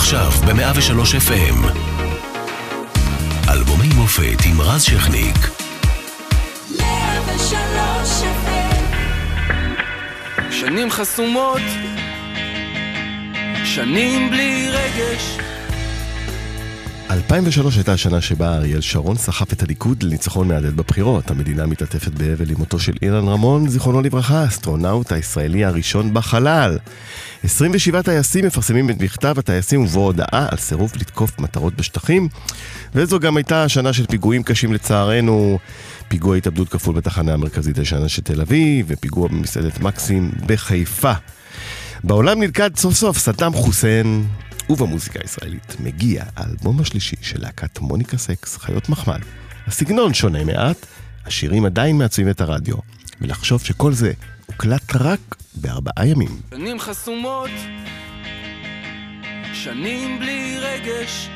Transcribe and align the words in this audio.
עכשיו 0.00 0.30
ב-103 0.30 1.28
FM. 1.28 1.66
אלבומי 3.48 3.88
מופת 3.94 4.44
עם 4.44 4.60
רז 4.60 4.82
שכניק. 4.82 5.36
103 6.78 8.22
FM. 8.22 8.76
שנים 10.50 10.90
חסומות, 10.90 11.60
שנים 13.64 14.30
בלי 14.30 14.68
רגש. 14.70 15.38
2003 17.10 17.76
הייתה 17.76 17.92
השנה 17.92 18.20
שבה 18.20 18.56
אריאל 18.56 18.80
שרון 18.80 19.16
סחף 19.16 19.52
את 19.52 19.62
הליכוד 19.62 20.02
לניצחון 20.02 20.48
מהדהד 20.48 20.76
בבחירות. 20.76 21.30
המדינה 21.30 21.66
מתעטפת 21.66 22.12
באבל 22.12 22.50
עם 22.50 22.56
מותו 22.58 22.78
של 22.78 22.92
אילן 23.02 23.28
רמון, 23.28 23.68
זיכרונו 23.68 24.02
לברכה, 24.02 24.42
האסטרונאוט 24.42 25.12
הישראלי 25.12 25.64
הראשון 25.64 26.14
בחלל. 26.14 26.78
27 27.44 28.02
טייסים 28.02 28.46
מפרסמים 28.46 28.90
את 28.90 29.00
מכתב 29.00 29.34
הטייסים 29.38 29.82
ובו 29.82 30.00
הודעה 30.00 30.46
על 30.50 30.58
סירוב 30.58 30.92
לתקוף 30.96 31.38
מטרות 31.38 31.76
בשטחים. 31.76 32.28
וזו 32.94 33.20
גם 33.20 33.36
הייתה 33.36 33.64
השנה 33.64 33.92
של 33.92 34.06
פיגועים 34.06 34.42
קשים 34.42 34.72
לצערנו. 34.72 35.58
פיגוע 36.08 36.36
התאבדות 36.36 36.68
כפול 36.68 36.94
בתחנה 36.94 37.34
המרכזית 37.34 37.78
הישנה 37.78 38.08
של 38.08 38.22
תל 38.22 38.40
אביב, 38.40 38.86
ופיגוע 38.88 39.28
במסעדת 39.28 39.80
מקסים 39.80 40.30
בחיפה. 40.46 41.12
בעולם 42.04 42.40
נלכד 42.40 42.76
סוף 42.76 42.94
סוף 42.94 43.18
סדאם 43.18 43.52
חוסיין, 43.52 44.26
ובמוזיקה 44.70 45.18
הישראלית 45.22 45.76
מגיע 45.80 46.24
האלבום 46.36 46.80
השלישי 46.80 47.16
של 47.22 47.40
להקת 47.40 47.78
מוניקה 47.78 48.16
סקס, 48.16 48.56
חיות 48.56 48.88
מחמד. 48.88 49.20
הסגנון 49.66 50.14
שונה 50.14 50.44
מעט, 50.44 50.86
השירים 51.26 51.64
עדיין 51.64 51.98
מעצבים 51.98 52.30
את 52.30 52.40
הרדיו, 52.40 52.76
ולחשוב 53.20 53.64
שכל 53.64 53.92
זה 53.92 54.12
הוקלט 54.46 54.96
רק 54.96 55.36
בארבעה 55.54 56.06
ימים. 56.06 56.40
שנים 56.50 56.78
חסומות, 56.78 57.50
שנים 59.52 60.18
בלי 60.18 60.58
רגש, 60.58 61.28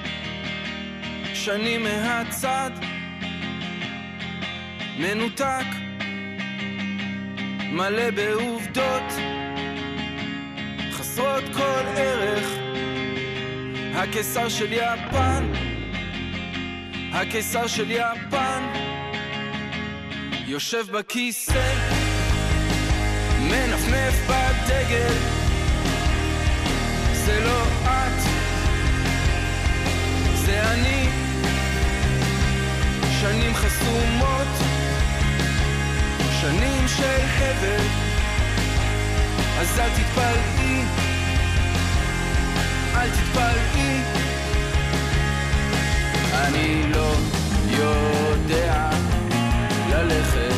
שנים 1.35 1.83
מהצד, 1.83 2.71
מנותק, 4.99 5.67
מלא 7.73 8.11
בעובדות, 8.11 9.13
חסרות 10.93 11.45
כל 11.55 11.85
ערך. 11.97 12.65
הקיסר 13.97 14.49
של 14.49 14.73
יפן, 14.73 15.53
הקיסר 17.13 17.67
של 17.67 17.91
יפן, 17.91 18.63
יושב 20.47 20.85
בכיסא, 20.93 21.75
מנפנף 23.41 24.15
בדגל, 24.29 25.15
זה 27.13 27.41
לא 27.45 27.63
את, 27.83 28.23
זה 30.35 30.63
אני, 30.73 31.09
שנים 33.21 33.55
חסומות, 33.55 34.49
שנים 36.41 36.89
של 36.89 37.21
הבל, 37.39 37.85
אז 39.59 39.79
אל 39.79 39.89
תתפלאי 39.91 41.14
אל 43.05 43.11
תתפלאי. 43.11 44.01
אני 46.35 46.83
לא 46.93 47.13
יודע 47.71 48.91
ללכת. 49.91 50.55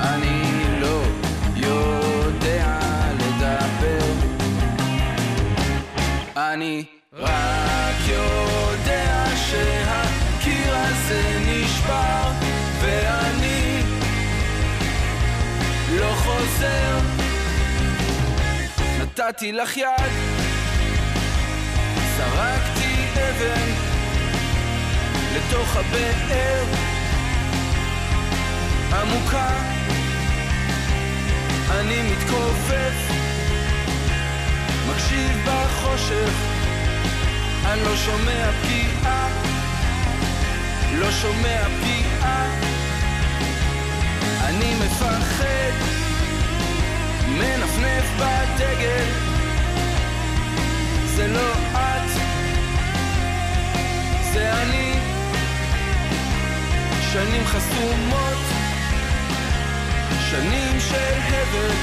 אני 0.00 0.42
לא 0.80 1.02
יודע 1.56 2.78
לדבר. 3.14 4.12
אני 6.36 6.84
רק 7.12 7.96
יודע 8.08 9.24
שהקיר 9.50 10.76
הזה 10.76 11.38
נשבר 11.46 12.30
ואני 12.80 13.82
לא 16.00 16.14
חוזר. 16.14 16.98
נתתי 19.00 19.52
לך 19.52 19.76
יד 19.76 20.27
זרקתי 22.38 23.04
אבן 23.14 23.70
לתוך 25.34 25.76
הבאר 25.76 26.64
עמוקה. 28.92 29.48
אני 31.70 32.02
מתכופף 32.02 33.12
מקשיב 34.88 35.46
בחושך. 35.46 36.32
אני 37.66 37.82
לא 37.82 37.96
שומע 37.96 38.50
פגיעה 38.62 39.28
לא 40.98 41.10
שומע 41.10 41.64
פגיעה. 41.80 42.46
אני 44.44 44.74
מפחד 44.74 45.72
מנפנף 47.28 48.04
בדגל. 48.16 49.04
זה 51.16 51.28
לא 51.28 51.52
את, 51.72 52.27
זה 54.32 54.62
אני. 54.62 55.18
שנים 57.12 57.46
חסומות, 57.46 58.38
שנים 60.30 60.80
של 60.80 61.14
הבל, 61.26 61.74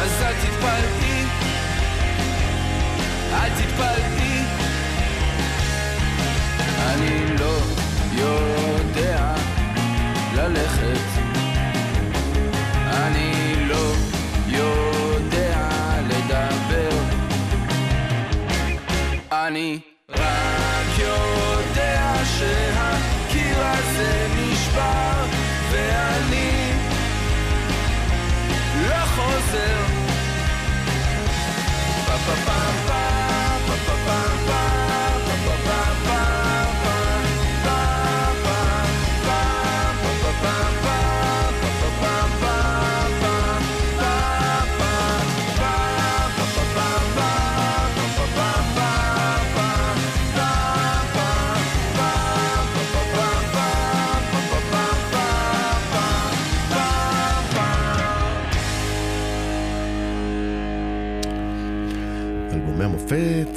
אז 0.00 0.22
אל 0.22 0.32
תתפלאי, 0.32 1.24
אל 3.32 3.48
תתפלאי. 3.48 4.42
אני 6.86 7.36
לא 7.38 7.58
יודע 8.16 9.34
ללכת, 10.34 11.08
אני 12.90 13.54
לא 13.68 13.92
יודע 14.46 15.51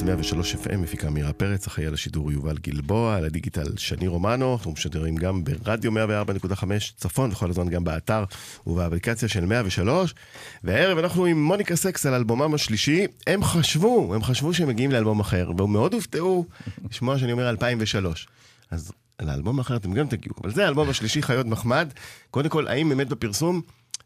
103 0.06 0.56
FM, 0.56 0.78
מפיקה 0.78 1.10
מירה 1.10 1.34
פרץ, 1.34 1.68
אחראי 1.68 1.88
על 1.88 1.94
השידור 1.94 2.32
יובל 2.32 2.58
גלבוע, 2.58 3.16
על 3.16 3.26
הדיגיטל 3.26 3.78
שני 3.78 4.08
רומנו, 4.08 4.54
אנחנו 4.54 4.72
משדרים 4.72 5.16
גם 5.16 5.44
ברדיו 5.44 5.92
104.5 5.92 6.64
צפון, 6.98 7.32
וכל 7.32 7.50
הזמן 7.50 7.70
גם 7.70 7.84
באתר 7.84 8.24
ובאפליקציה 8.68 9.30
של 9.30 9.46
103. 9.46 10.16
והערב 10.64 10.98
אנחנו 10.98 11.26
עם 11.26 11.44
מוניקה 11.44 11.76
סקס 11.76 12.06
על 12.06 12.14
אלבומם 12.14 12.54
השלישי, 12.54 13.06
הם 13.28 13.44
חשבו, 13.44 14.16
הם 14.16 14.24
חשבו 14.24 14.53
שהם 14.53 14.68
מגיעים 14.68 14.91
לאלבום 14.91 15.20
אחר, 15.20 15.52
והם 15.58 15.74
מאוד 15.74 15.94
הופתעו 15.94 16.46
לשמוע 16.90 17.18
שאני 17.18 17.32
אומר 17.32 17.50
2003. 17.50 18.28
אז 18.72 18.91
לאלבום 19.22 19.59
אחר 19.59 19.76
אתם 19.76 19.94
גם 19.94 20.08
תגיעו, 20.08 20.35
אבל 20.44 20.52
זה 20.52 20.66
האלבום 20.66 20.90
השלישי, 20.90 21.22
חיות 21.22 21.46
מחמד. 21.46 21.90
קודם 22.32 22.50
כל, 22.50 22.68
האם 22.68 22.90
באמת 22.90 23.09
בפרסום, 23.09 23.62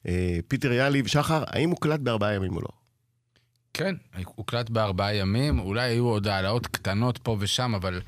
אה, 0.08 0.40
פיטר 0.48 0.72
יאלי 0.72 1.02
ושחר, 1.06 1.44
האם 1.48 1.70
הוקלט 1.70 2.00
בארבעה 2.00 2.34
ימים 2.34 2.56
או 2.56 2.62
לא? 2.62 2.79
כן, 3.74 3.96
הוקלט 4.24 4.70
בארבעה 4.70 5.16
ימים, 5.16 5.60
אולי 5.60 5.90
היו 5.90 6.06
עוד 6.06 6.28
העלאות 6.28 6.68
קטנות 6.68 7.18
פה 7.18 7.38
ושם, 7.40 7.76
אבל 7.76 8.02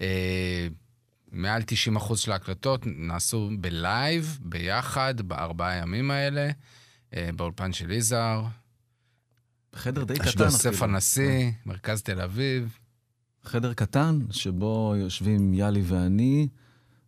אה, 0.00 0.68
מעל 1.32 1.62
90% 1.96 2.16
של 2.16 2.32
ההקלטות 2.32 2.80
נעשו 2.86 3.50
בלייב, 3.60 4.38
ביחד, 4.42 5.20
בארבעה 5.20 5.76
ימים 5.76 6.10
האלה, 6.10 6.50
אה, 7.14 7.30
באולפן 7.36 7.72
של 7.72 7.90
יזהר. 7.90 8.46
חדר 9.74 10.04
די 10.04 10.14
קטן. 10.14 10.44
יוסף 10.44 10.82
הנשיא, 10.82 11.50
מרכז 11.66 12.02
תל 12.02 12.20
אביב. 12.20 12.78
חדר 13.44 13.74
קטן, 13.74 14.18
שבו 14.30 14.94
יושבים 14.96 15.54
יאלי 15.54 15.82
ואני 15.84 16.48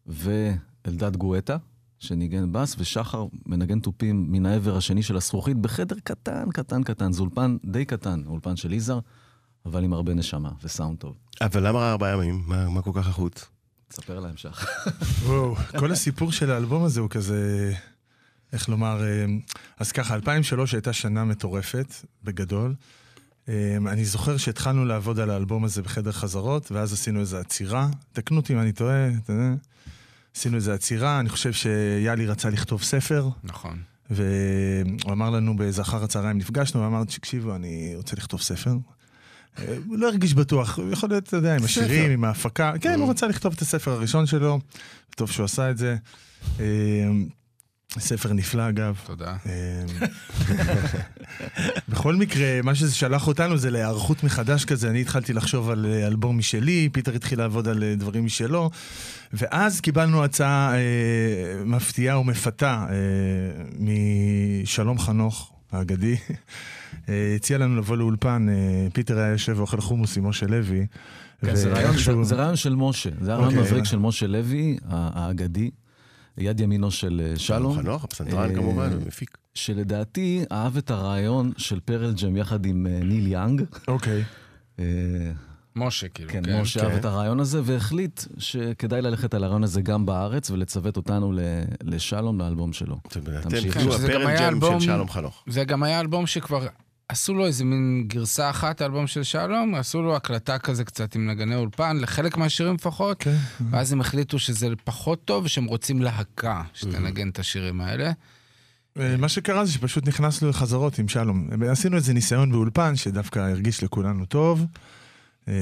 ואלדד 0.07 1.17
גואטה. 1.17 1.57
שניגן 2.03 2.53
בס, 2.53 2.77
ושחר 2.79 3.27
מנגן 3.47 3.81
תופים 3.81 4.33
מן 4.33 4.47
העבר 4.47 4.77
השני 4.77 5.03
של 5.03 5.17
הזכוכית 5.17 5.57
בחדר 5.57 5.97
קטן, 6.05 6.51
קטן, 6.53 6.83
קטן. 6.83 7.13
זה 7.13 7.23
אולפן 7.23 7.57
די 7.65 7.85
קטן, 7.85 8.23
אולפן 8.27 8.57
של 8.57 8.73
יזהר. 8.73 9.01
אבל 9.67 9.85
עם 9.85 9.93
הרבה 9.93 10.15
נשמה 10.15 10.51
וסאונד 10.63 10.99
טוב. 10.99 11.17
אבל 11.41 11.69
למה 11.69 11.91
ארבעה 11.91 12.13
ימים? 12.13 12.43
מה 12.47 12.69
מה 12.69 12.83
כל 12.83 12.91
כך 12.95 13.09
החוץ? 13.09 13.49
תספר 13.89 14.21
להם 14.21 14.37
שח. 14.37 14.67
וואו, 15.27 15.55
כל 15.79 15.93
הסיפור 15.93 16.33
של 16.33 16.51
האלבום 16.51 16.85
הזה 16.85 17.01
הוא 17.01 17.11
כזה, 17.11 17.73
איך 18.53 18.69
לומר, 18.69 19.03
אה, 19.03 19.27
אז 19.79 19.93
ככה, 19.93 20.15
2003 20.15 20.75
הייתה 20.75 20.93
שנה 20.93 21.25
מטורפת, 21.25 21.95
בגדול. 22.25 22.75
אה, 23.49 23.77
אני 23.87 24.05
זוכר 24.05 24.37
שהתחלנו 24.37 24.85
לעבוד 24.85 25.19
על 25.19 25.31
האלבום 25.31 25.65
הזה 25.65 25.83
בחדר 25.83 26.13
חזרות, 26.13 26.73
ואז 26.73 26.93
עשינו 26.93 27.21
איזו 27.21 27.37
עצירה, 27.37 27.89
תקנו 28.13 28.37
אותי 28.37 28.53
אם 28.53 28.59
אני 28.59 28.73
טועה, 28.73 29.09
אתה 29.09 29.33
יודע. 29.33 29.55
עשינו 30.37 30.57
איזו 30.57 30.73
עצירה, 30.73 31.21
אני 31.21 31.29
חושב 31.29 31.53
שיאלי 31.53 32.27
רצה 32.27 32.51
לכתוב 32.51 32.83
ספר, 32.83 33.29
נכון. 33.45 33.79
והוא 34.11 35.13
אמר 35.13 35.31
לנו 35.31 35.57
באיזה 35.57 35.83
אחר 35.83 36.05
הצהריים 36.05 36.39
נפגשנו, 36.39 36.81
ואמר, 36.83 37.05
תקשיבו, 37.05 37.55
אני 37.55 37.93
רוצה 37.97 38.17
לכתוב 38.17 38.41
ספר. 38.41 38.77
אה, 39.59 39.77
הוא 39.87 39.99
לא 39.99 40.09
הרגיש 40.09 40.35
בטוח, 40.35 40.79
הוא 40.79 40.93
יכול 40.93 41.09
להיות, 41.09 41.25
אתה 41.29 41.37
יודע, 41.37 41.57
עם 41.57 41.65
השירים, 41.65 42.11
עם 42.11 42.25
ההפקה. 42.25 42.73
כן, 42.81 43.01
הוא 43.01 43.11
רצה 43.11 43.27
לכתוב 43.27 43.53
את 43.57 43.63
הספר 43.63 43.91
הראשון 43.91 44.27
שלו, 44.27 44.61
טוב 45.17 45.31
שהוא 45.31 45.45
עשה 45.45 45.71
את 45.71 45.79
זה. 45.79 45.97
ספר 47.99 48.33
נפלא, 48.33 48.69
אגב. 48.69 48.97
תודה. 49.07 49.37
אה, 49.47 49.85
בכל 51.89 52.17
מקרה, 52.17 52.63
מה 52.63 52.75
שזה 52.75 52.95
שלח 52.95 53.27
אותנו 53.29 53.57
זה 53.59 53.71
להיערכות 53.71 54.25
מחדש 54.25 54.65
כזה. 54.65 54.91
אני 54.91 55.01
התחלתי 55.01 55.33
לחשוב 55.33 55.71
על 55.71 55.87
אה, 55.87 56.07
אלבום 56.07 56.39
משלי, 56.39 56.89
פיטר 56.93 57.15
התחיל 57.15 57.39
לעבוד 57.39 57.69
על 57.69 57.83
אה, 57.83 57.95
דברים 57.95 58.25
משלו, 58.25 58.71
ואז 59.33 59.81
קיבלנו 59.81 60.25
הצעה 60.25 60.75
אה, 60.75 60.79
מפתיעה 61.65 62.19
ומפתה 62.19 62.87
אה, 62.91 62.95
משלום 63.79 64.99
חנוך 64.99 65.53
האגדי. 65.73 66.17
אה, 67.09 67.33
הציע 67.37 67.59
לנו 67.59 67.77
לבוא 67.77 67.97
לאולפן, 67.97 68.47
אה, 68.49 68.55
פיטר 68.93 69.19
היה 69.19 69.29
יושב 69.33 69.55
ואוכל 69.59 69.81
חומוס 69.81 70.17
עם 70.17 70.27
משה 70.27 70.47
לוי. 70.47 70.87
כן, 71.45 71.55
זה 71.55 71.69
רעיון- 71.73 71.97
זה- 71.99 72.23
זה 72.23 72.35
רעיון 72.35 72.57
של 72.57 72.75
משה. 72.75 73.11
זה 73.21 73.31
היה 73.31 73.39
רעיון 73.39 73.55
אוקיי. 73.59 73.69
מבריק 73.71 73.85
של 73.85 73.99
משה 73.99 74.27
לוי, 74.27 74.77
ה- 74.89 75.25
האגדי, 75.27 75.71
יד 76.39 76.61
ימינו 76.61 76.91
של 76.91 77.23
אה, 77.25 77.39
שלום. 77.39 77.77
חנוך, 77.77 78.05
הפסנתרן 78.05 78.51
אה, 78.51 78.55
כמובן, 78.55 78.91
מפיק. 79.07 79.39
שלדעתי 79.55 80.45
אהב 80.53 80.77
את 80.77 80.91
הרעיון 80.91 81.53
של 81.57 81.81
פרל 81.81 82.13
ג'ם 82.23 82.37
יחד 82.37 82.67
עם 82.67 82.87
אה, 82.87 83.01
ניל 83.05 83.27
יאנג. 83.27 83.63
אוקיי. 83.89 84.25
משה, 85.77 86.09
כאילו, 86.09 86.31
כן, 86.31 86.43
כן. 86.45 86.61
משה 86.61 86.81
כן. 86.81 86.87
אהב 86.87 86.95
את 86.99 87.05
הרעיון 87.05 87.41
הזה, 87.41 87.61
והחליט 87.65 88.21
שכדאי 88.39 89.03
ללכת 89.03 89.35
על 89.35 89.45
הרעיון 89.45 89.65
הזה 89.65 89.83
גם 89.83 90.07
בארץ, 90.07 90.51
ולצוות 90.51 90.97
אותנו 90.97 91.33
ל- 91.33 91.39
לשלום 91.83 92.39
לאלבום 92.41 92.73
שלו. 92.73 92.97
אתם 93.07 93.21
תמשיך. 93.43 93.81
שזה 93.81 94.09
גם 94.15 94.27
היה 94.27 94.49
אלבום- 94.49 94.81
של 94.81 94.87
שלום 94.87 95.09
חנוך. 95.11 95.45
זה 95.49 95.65
גם 95.65 95.83
היה 95.83 96.01
אלבום 96.01 96.27
שכבר 96.27 96.67
עשו 97.13 97.35
לו 97.35 97.47
איזה 97.47 97.65
מין 97.65 98.05
גרסה 98.07 98.51
אחת, 98.51 98.81
האלבום 98.81 99.07
של 99.07 99.23
שלום, 99.23 99.75
עשו 99.75 100.03
לו 100.03 100.17
הקלטה 100.17 100.59
כזה 100.59 100.85
קצת 100.85 101.15
עם 101.15 101.31
נגני 101.31 101.55
אולפן, 101.55 101.97
לחלק 102.01 102.37
מהשירים 102.37 102.75
לפחות, 102.75 103.23
כן. 103.23 103.37
ואז 103.71 103.93
הם 103.93 104.01
החליטו 104.01 104.39
שזה 104.39 104.69
פחות 104.85 105.25
טוב, 105.25 105.45
ושהם 105.45 105.65
רוצים 105.65 106.03
להקה 106.03 106.63
שתנגן 106.75 107.29
את 107.29 107.39
השירים 107.39 107.81
האלה. 107.81 108.13
אה, 109.01 109.17
מה 109.17 109.29
שקרה 109.29 109.65
זה 109.65 109.73
שפשוט 109.73 110.09
נכנסנו 110.09 110.49
לחזרות 110.49 110.99
עם 110.99 111.09
שלום. 111.09 111.49
עשינו 111.69 111.97
איזה 111.97 112.13
ניסיון 112.13 112.53
באולפן 112.53 112.97
שדווקא 112.97 113.39
הרגיש 113.39 113.83
לכולנו 113.83 114.27
טוב. 114.27 114.67
אה, 115.49 115.55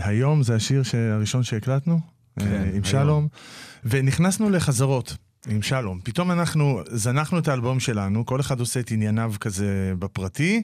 היום 0.00 0.42
זה 0.42 0.54
השיר 0.54 0.82
הראשון 1.14 1.42
שהקלטנו 1.42 2.00
אה, 2.40 2.44
כן, 2.44 2.62
עם 2.62 2.70
היום. 2.70 2.84
שלום, 2.84 3.28
ונכנסנו 3.84 4.50
לחזרות 4.50 5.16
עם 5.48 5.62
שלום. 5.62 6.00
פתאום 6.04 6.30
אנחנו 6.30 6.82
זנחנו 6.86 7.38
את 7.38 7.48
האלבום 7.48 7.80
שלנו, 7.80 8.26
כל 8.26 8.40
אחד 8.40 8.60
עושה 8.60 8.80
את 8.80 8.90
ענייניו 8.90 9.32
כזה 9.40 9.92
בפרטי, 9.98 10.62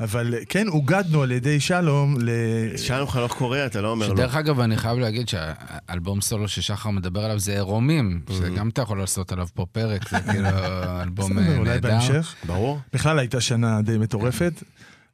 אבל 0.00 0.34
כן 0.48 0.68
אוגדנו 0.68 1.22
על 1.22 1.30
ידי 1.32 1.60
שלום 1.60 2.16
ל... 2.20 2.30
שלום 2.76 3.08
חנוך 3.08 3.36
קורא, 3.36 3.58
אתה 3.66 3.80
לא 3.80 3.90
אומר 3.90 4.08
לו. 4.08 4.16
שדרך 4.16 4.36
אגב, 4.36 4.60
אני 4.60 4.76
חייב 4.76 4.98
להגיד 4.98 5.28
שהאלבום 5.28 6.20
סולו 6.20 6.48
ששחר 6.48 6.90
מדבר 6.90 7.24
עליו 7.24 7.38
זה 7.38 7.52
עירומים, 7.52 8.20
שגם 8.38 8.68
אתה 8.68 8.82
יכול 8.82 8.98
לעשות 8.98 9.32
עליו 9.32 9.48
פה 9.54 9.66
פרק, 9.72 10.08
זה 10.08 10.16
כאילו 10.30 10.48
אלבום 11.02 11.38
אה, 11.38 11.56
אולי 11.56 11.70
נהדר. 11.70 11.88
בהמשך. 11.88 12.34
ברור. 12.46 12.78
בכלל 12.92 13.18
הייתה 13.18 13.40
שנה 13.40 13.82
די 13.82 13.98
מטורפת, 13.98 14.52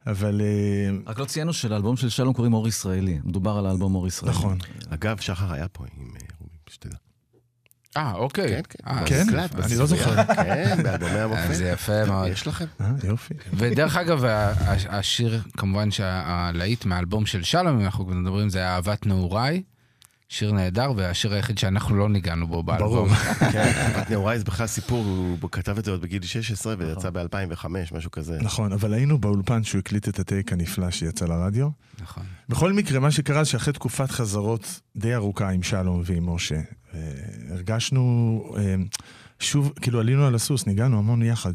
אבל 0.07 0.41
אה, 0.41 0.97
רק 1.07 1.19
לא 1.19 1.25
ציינו 1.25 1.53
שלאלבום 1.53 1.97
של 1.97 2.09
שלום 2.09 2.33
קוראים 2.35 2.55
אור 2.55 2.69
ישראלי. 2.69 3.19
מדובר 3.25 3.51
על 3.59 3.67
האלבום 3.67 3.95
אור 3.95 4.07
ישראלי. 4.07 4.37
נכון. 4.37 4.59
אגב, 4.89 5.19
שחר 5.21 5.53
היה 5.53 5.69
פה 5.69 5.85
עם 5.85 6.05
אה, 6.15 6.21
רובי, 6.41 6.57
שתדע. 6.71 6.97
אה, 7.97 8.13
אוקיי. 8.15 8.49
כן, 8.49 8.61
כן. 8.69 8.91
אה, 8.91 9.07
כן? 9.07 9.25
אני. 9.65 9.77
לא 9.77 9.87
זוכר. 9.87 10.25
כן, 10.35 10.83
באלבומי 10.83 11.15
אה, 11.15 11.25
המופת. 11.25 11.55
זה 11.55 11.69
יפה 11.69 12.05
מאוד. 12.05 12.29
יש 12.29 12.47
לכם? 12.47 12.65
אה, 12.81 12.91
יופי. 13.05 13.35
ודרך 13.53 13.97
אגב, 13.97 14.25
השיר, 14.89 15.43
כמובן 15.57 15.91
שהלהיט 15.91 16.85
מהאלבום 16.85 17.27
של 17.27 17.43
שלום, 17.43 17.79
אם 17.79 17.85
אנחנו 17.85 18.07
כבר 18.07 18.15
מדברים, 18.15 18.49
זה 18.49 18.59
היה 18.59 18.75
אהבת 18.75 19.07
נעוריי. 19.07 19.63
שיר 20.29 20.53
נהדר, 20.53 20.93
והשיר 20.97 21.35
היחיד 21.35 21.59
שאנחנו 21.59 21.97
לא 21.97 22.09
ניגענו 22.09 22.47
בו 22.47 22.63
באלבום. 22.63 22.91
ברור. 22.91 23.09
כן, 23.53 23.73
נעוריי 24.11 24.39
זה 24.39 24.45
בכלל 24.45 24.67
סיפור, 24.67 25.05
הוא 25.41 25.51
כתב 25.53 25.79
את 25.79 25.85
זה 25.85 25.91
עוד 25.91 26.01
בגיל 26.01 26.23
16 26.23 26.75
ויצא 26.79 27.11
ב-2005, 27.11 27.67
משהו 27.93 28.11
כזה. 28.11 28.39
נכון, 28.43 28.73
אבל 28.73 28.95
היינו 28.95 29.19
באולפן 29.19 29.65
שהוא 29.65 29.79
הקליט 29.79 30.09
את 30.09 30.19
הטייק 30.19 30.53
הנפלא 30.53 30.91
שיצא 30.91 31.27
לרדיו. 31.27 31.69
נכון. 32.03 32.23
בכל 32.49 32.73
מקרה, 32.73 33.01
מה 33.01 33.11
שקרה 33.11 33.45
זה 33.45 33.51
שאחרי 33.51 33.73
תקופת 33.73 34.11
חזרות 34.11 34.81
די 34.97 35.15
ארוכה 35.15 35.49
עם 35.49 35.63
שלום 35.63 36.03
ועם 36.05 36.35
משה, 36.35 36.61
אה, 36.97 37.55
הרגשנו, 37.55 38.43
אה, 38.59 38.75
שוב, 39.41 39.73
כאילו 39.81 40.01
עלינו 40.01 40.27
על 40.27 40.35
הסוס, 40.35 40.67
ניגענו 40.67 40.99
המון 40.99 41.23
יחד. 41.23 41.53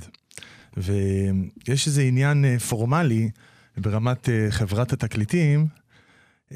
ויש 0.78 1.88
איזה 1.88 2.02
עניין 2.02 2.46
אה, 2.46 2.60
פורמלי 2.60 3.30
ברמת 3.78 4.30
אה, 4.30 4.48
חברת 4.50 4.94
התקליטים, 4.94 5.68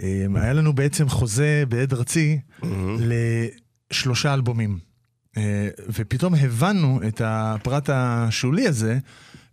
אה, 0.03 0.25
היה 0.35 0.53
לנו 0.53 0.73
בעצם 0.73 1.09
חוזה 1.09 1.63
בעד 1.69 1.93
ארצי. 1.93 2.39
לשלושה 3.91 4.33
אלבומים. 4.33 4.79
אה, 5.37 5.69
ופתאום 5.89 6.35
הבנו 6.35 6.99
את 7.07 7.21
הפרט 7.25 7.89
השולי 7.93 8.67
הזה, 8.67 8.99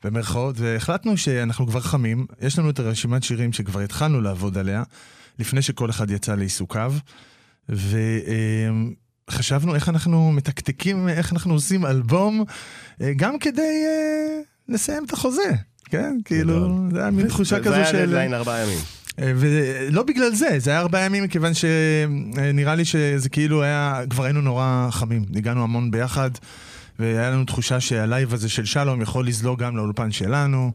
במרכאות, 0.04 0.56
והחלטנו 0.58 1.16
שאנחנו 1.16 1.66
כבר 1.66 1.80
חמים, 1.80 2.26
יש 2.40 2.58
לנו 2.58 2.70
את 2.70 2.78
הרשימת 2.78 3.22
שירים 3.22 3.52
שכבר 3.52 3.80
התחלנו 3.80 4.20
לעבוד 4.20 4.58
עליה, 4.58 4.82
לפני 5.38 5.62
שכל 5.62 5.90
אחד 5.90 6.10
יצא 6.10 6.34
לעיסוקיו, 6.34 6.94
וחשבנו 9.32 9.74
איך 9.74 9.88
אנחנו 9.88 10.32
מתקתקים, 10.32 11.08
איך 11.08 11.32
אנחנו 11.32 11.54
עושים 11.54 11.86
אלבום, 11.86 12.44
אה, 13.00 13.12
גם 13.16 13.38
כדי 13.38 13.62
אה, 13.62 14.40
לסיים 14.68 15.04
את 15.04 15.12
החוזה, 15.12 15.52
כן? 15.84 16.16
כאילו, 16.24 16.78
זה 16.92 17.00
היה 17.00 17.10
מין 17.10 17.28
תחושה 17.28 17.56
זה 17.56 17.62
כזו 17.62 17.74
היה 17.74 17.86
של... 17.86 18.06
דדליין 18.06 18.34
ארבעה 18.34 18.62
ימים. 18.62 18.78
אה, 19.18 19.32
ולא 19.36 20.02
בגלל 20.02 20.34
זה, 20.34 20.58
זה 20.58 20.70
היה 20.70 20.80
ארבעה 20.80 21.04
ימים 21.04 21.24
מכיוון 21.24 21.52
שנראה 21.54 22.74
לי 22.74 22.84
שזה 22.84 23.28
כאילו 23.28 23.62
היה, 23.62 24.02
כבר 24.10 24.24
היינו 24.24 24.40
נורא 24.40 24.88
חמים, 24.90 25.24
ניגענו 25.30 25.62
המון 25.62 25.90
ביחד, 25.90 26.30
והיה 26.98 27.30
לנו 27.30 27.44
תחושה 27.44 27.80
שהלייב 27.80 28.34
הזה 28.34 28.48
של 28.48 28.64
שלום 28.64 29.02
יכול 29.02 29.26
לזלוג 29.26 29.62
גם 29.62 29.76
לאולפן 29.76 30.12
שלנו. 30.12 30.72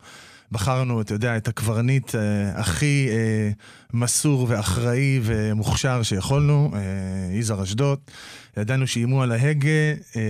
בחרנו, 0.51 1.01
אתה 1.01 1.13
יודע, 1.13 1.37
את 1.37 1.47
הקברניט 1.47 2.15
אה, 2.15 2.21
הכי 2.59 3.07
אה, 3.11 3.49
מסור 3.93 4.45
ואחראי 4.49 5.19
ומוכשר 5.23 6.03
שיכולנו, 6.03 6.71
אה, 6.75 6.79
יזהר 7.37 7.63
אשדוד. 7.63 7.99
ידענו 8.57 8.87
שאם 8.87 9.08
הוא 9.08 9.23
על 9.23 9.31
ההגה, 9.31 9.69
אה, 10.15 10.21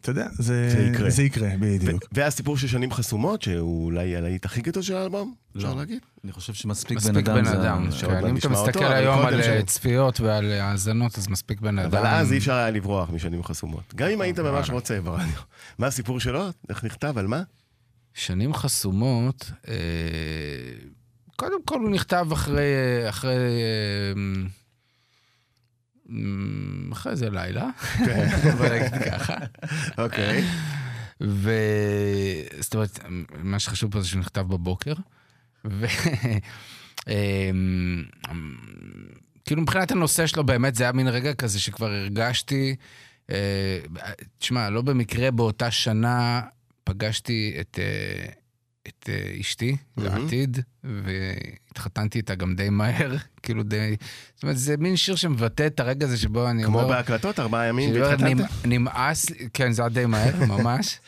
אתה 0.00 0.10
יודע, 0.10 0.26
זה, 0.38 0.70
זה 0.70 0.82
יקרה. 0.92 1.10
זה 1.10 1.22
יקרה, 1.22 1.48
בדיוק. 1.60 2.02
והסיפור 2.12 2.56
של 2.56 2.66
שנים 2.66 2.92
חסומות, 2.92 3.42
שהוא 3.42 3.84
אולי 3.84 4.16
הלהיט 4.16 4.44
הכי 4.44 4.60
גדול 4.60 4.82
של 4.82 4.96
האלבום, 4.96 5.34
אפשר 5.56 5.70
לא. 5.70 5.76
להגיד? 5.76 5.98
אני 6.24 6.32
חושב 6.32 6.52
שמספיק 6.54 6.90
בן 6.98 7.10
מספיק 7.10 7.28
אדם. 7.28 7.36
בן 7.36 7.44
זה 7.44 7.50
ה- 7.58 7.62
אדם. 7.62 7.88
כן, 8.00 8.26
אם 8.26 8.36
אתה 8.36 8.48
מסתכל 8.48 8.84
היום 8.92 9.26
על 9.26 9.42
ש- 9.42 9.46
אה, 9.46 9.62
צפיות 9.62 10.20
ועל 10.20 10.52
האזנות, 10.52 11.18
אז 11.18 11.28
מספיק 11.28 11.60
בן 11.60 11.78
אדם. 11.78 11.90
אבל 11.90 12.06
אז 12.06 12.32
אי 12.32 12.38
אפשר 12.38 12.54
היה 12.54 12.70
לברוח 12.70 13.10
משנים 13.10 13.44
חסומות. 13.44 13.94
גם 13.94 14.08
אם 14.08 14.20
היית 14.20 14.38
ממש. 14.38 14.70
רוצה 14.70 15.00
ברדיו. 15.00 15.26
מה 15.78 15.86
הסיפור 15.86 16.20
שלו? 16.20 16.48
איך 16.68 16.84
נכתב? 16.84 17.18
על 17.18 17.26
מה? 17.26 17.42
שנים 18.14 18.54
חסומות, 18.54 19.50
אה, 19.68 19.74
קודם 21.36 21.64
כל 21.64 21.80
הוא 21.80 21.90
נכתב 21.90 22.26
אחרי, 22.32 22.64
אחרי, 23.08 23.34
אה, 23.34 24.22
אה, 26.10 26.92
אחרי 26.92 27.12
איזה 27.12 27.30
לילה, 27.30 27.68
בוא 28.58 28.66
נגיד 28.66 28.92
ככה. 29.12 29.34
אוקיי. 29.98 30.44
ו... 31.20 31.52
זאת 32.60 32.74
אומרת, 32.74 32.98
מה 33.42 33.58
שחשוב 33.58 33.92
פה 33.92 34.00
זה 34.00 34.08
שהוא 34.08 34.20
נכתב 34.20 34.40
בבוקר. 34.40 34.94
ו... 35.64 35.86
אמ, 37.08 38.04
כאילו 39.44 39.62
מבחינת 39.62 39.90
הנושא 39.90 40.26
שלו 40.26 40.44
באמת 40.44 40.74
זה 40.74 40.84
היה 40.84 40.92
מין 40.92 41.08
רגע 41.08 41.34
כזה 41.34 41.60
שכבר 41.60 41.86
הרגשתי, 41.86 42.76
אה, 43.30 43.78
תשמע, 44.38 44.70
לא 44.70 44.82
במקרה 44.82 45.30
באותה 45.30 45.70
שנה 45.70 46.40
פגשתי 46.84 47.56
את, 47.60 47.78
אה, 47.78 48.24
את 48.88 49.08
אה, 49.08 49.40
אשתי 49.40 49.76
לעתיד, 49.96 50.58
והתחתנתי 50.84 52.18
איתה 52.18 52.34
גם 52.34 52.54
די 52.54 52.70
מהר, 52.70 53.16
כאילו 53.42 53.62
די... 53.62 53.96
זאת 54.34 54.42
אומרת, 54.42 54.58
זה 54.58 54.76
מין 54.76 54.96
שיר 54.96 55.16
שמבטא 55.16 55.66
את 55.66 55.80
הרגע 55.80 56.06
הזה 56.06 56.16
שבו 56.18 56.50
אני 56.50 56.64
כמו 56.64 56.80
אומר... 56.80 56.88
בהקלטות, 56.88 57.40
ארבעה 57.40 57.66
ימים, 57.66 57.94
והתחתנת? 57.94 58.40
נמ- 58.40 58.66
נמאס, 58.66 59.26
כן, 59.54 59.72
זה 59.72 59.82
היה 59.82 59.88
די 59.88 60.06
מהר, 60.06 60.44
ממש. 60.54 60.98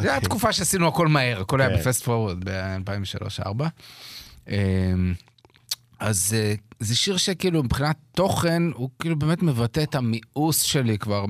זה 0.00 0.10
היה 0.10 0.20
תקופה 0.20 0.52
שעשינו 0.52 0.88
הכל 0.88 1.08
מהר, 1.08 1.40
הכל 1.40 1.60
היה 1.60 1.70
כן. 1.70 1.76
בפסט 1.76 2.02
פורוורד 2.04 2.44
ב-2003-2004. 2.44 3.64
אז 6.00 6.36
אה, 6.38 6.54
זה 6.80 6.96
שיר 6.96 7.16
שכאילו 7.16 7.62
מבחינת 7.62 7.96
תוכן, 8.14 8.62
הוא 8.74 8.90
כאילו 8.98 9.18
באמת 9.18 9.42
מבטא 9.42 9.82
את 9.82 9.94
המיאוס 9.94 10.60
שלי 10.62 10.98
כבר 10.98 11.26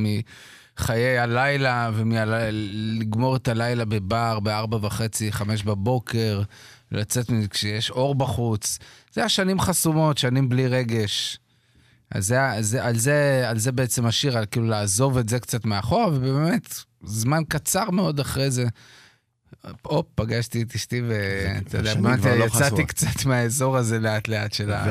מחיי 0.78 1.18
הלילה, 1.18 1.90
ומלגמור 1.94 3.36
את 3.36 3.48
הלילה 3.48 3.84
בבר 3.84 4.40
בארבע 4.40 4.78
וחצי, 4.86 5.32
חמש 5.32 5.62
בבוקר, 5.62 6.42
לצאת 6.92 7.30
מ- 7.30 7.46
כשיש 7.46 7.90
אור 7.90 8.14
בחוץ. 8.14 8.78
זה 9.12 9.24
השנים 9.24 9.60
חסומות, 9.60 10.18
שנים 10.18 10.48
בלי 10.48 10.68
רגש. 10.68 11.38
אז 12.10 12.26
זה, 12.26 12.38
זה, 12.60 12.84
על, 12.84 12.98
זה, 12.98 13.44
על 13.48 13.58
זה 13.58 13.72
בעצם 13.72 14.06
השיר, 14.06 14.38
על 14.38 14.44
כאילו 14.50 14.66
לעזוב 14.66 15.18
את 15.18 15.28
זה 15.28 15.40
קצת 15.40 15.64
מאחור, 15.64 16.12
ובאמת, 16.14 16.74
זמן 17.04 17.42
קצר 17.48 17.90
מאוד 17.90 18.20
אחרי 18.20 18.50
זה, 18.50 18.64
הופ, 19.82 20.06
פגשתי 20.14 20.62
את 20.62 20.74
אשתי, 20.74 21.02
ואתה 21.08 21.78
יודע, 21.78 21.94
באמת 21.94 22.24
לא 22.24 22.44
יצאתי 22.44 22.64
חסרות. 22.64 22.80
קצת 22.88 23.24
מהאזור 23.26 23.76
הזה 23.76 23.98
לאט 23.98 24.28
לאט 24.28 24.52
של, 24.52 24.72
ה... 24.72 24.84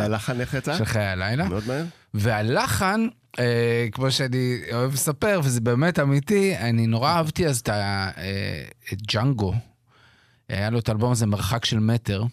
של 0.78 0.86
חיי 0.86 1.06
הלילה. 1.08 1.50
מאוד 1.50 1.64
מהר. 1.68 1.84
והלחן, 2.14 3.08
אה, 3.40 3.88
כמו 3.92 4.12
שאני 4.12 4.60
אוהב 4.74 4.94
לספר, 4.94 5.42
וזה 5.44 5.62
באמת 5.62 6.00
אמיתי, 6.00 6.58
אני 6.58 6.88
נורא 6.88 7.12
אהבתי 7.12 7.48
אז 7.48 7.60
את, 7.60 7.70
ה, 7.70 8.10
אה, 8.18 8.64
את 8.94 9.02
ג'אנגו. 9.02 9.54
היה 10.50 10.70
לו 10.70 10.80
את 10.80 10.90
האלבום 10.90 11.12
הזה, 11.12 11.26
מרחק 11.26 11.66
של 11.66 11.80
מטר, 11.80 12.24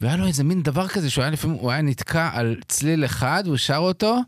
והיה 0.00 0.16
לו 0.16 0.26
איזה 0.26 0.44
מין 0.44 0.62
דבר 0.62 0.88
כזה 0.88 1.10
שהוא 1.10 1.22
היה 1.22 1.30
לפעמים, 1.30 1.56
הוא 1.56 1.70
היה 1.70 1.82
נתקע 1.82 2.30
על 2.32 2.56
צליל 2.68 3.04
אחד, 3.04 3.46
הוא 3.46 3.56
שר 3.56 3.76
אותו, 3.76 4.18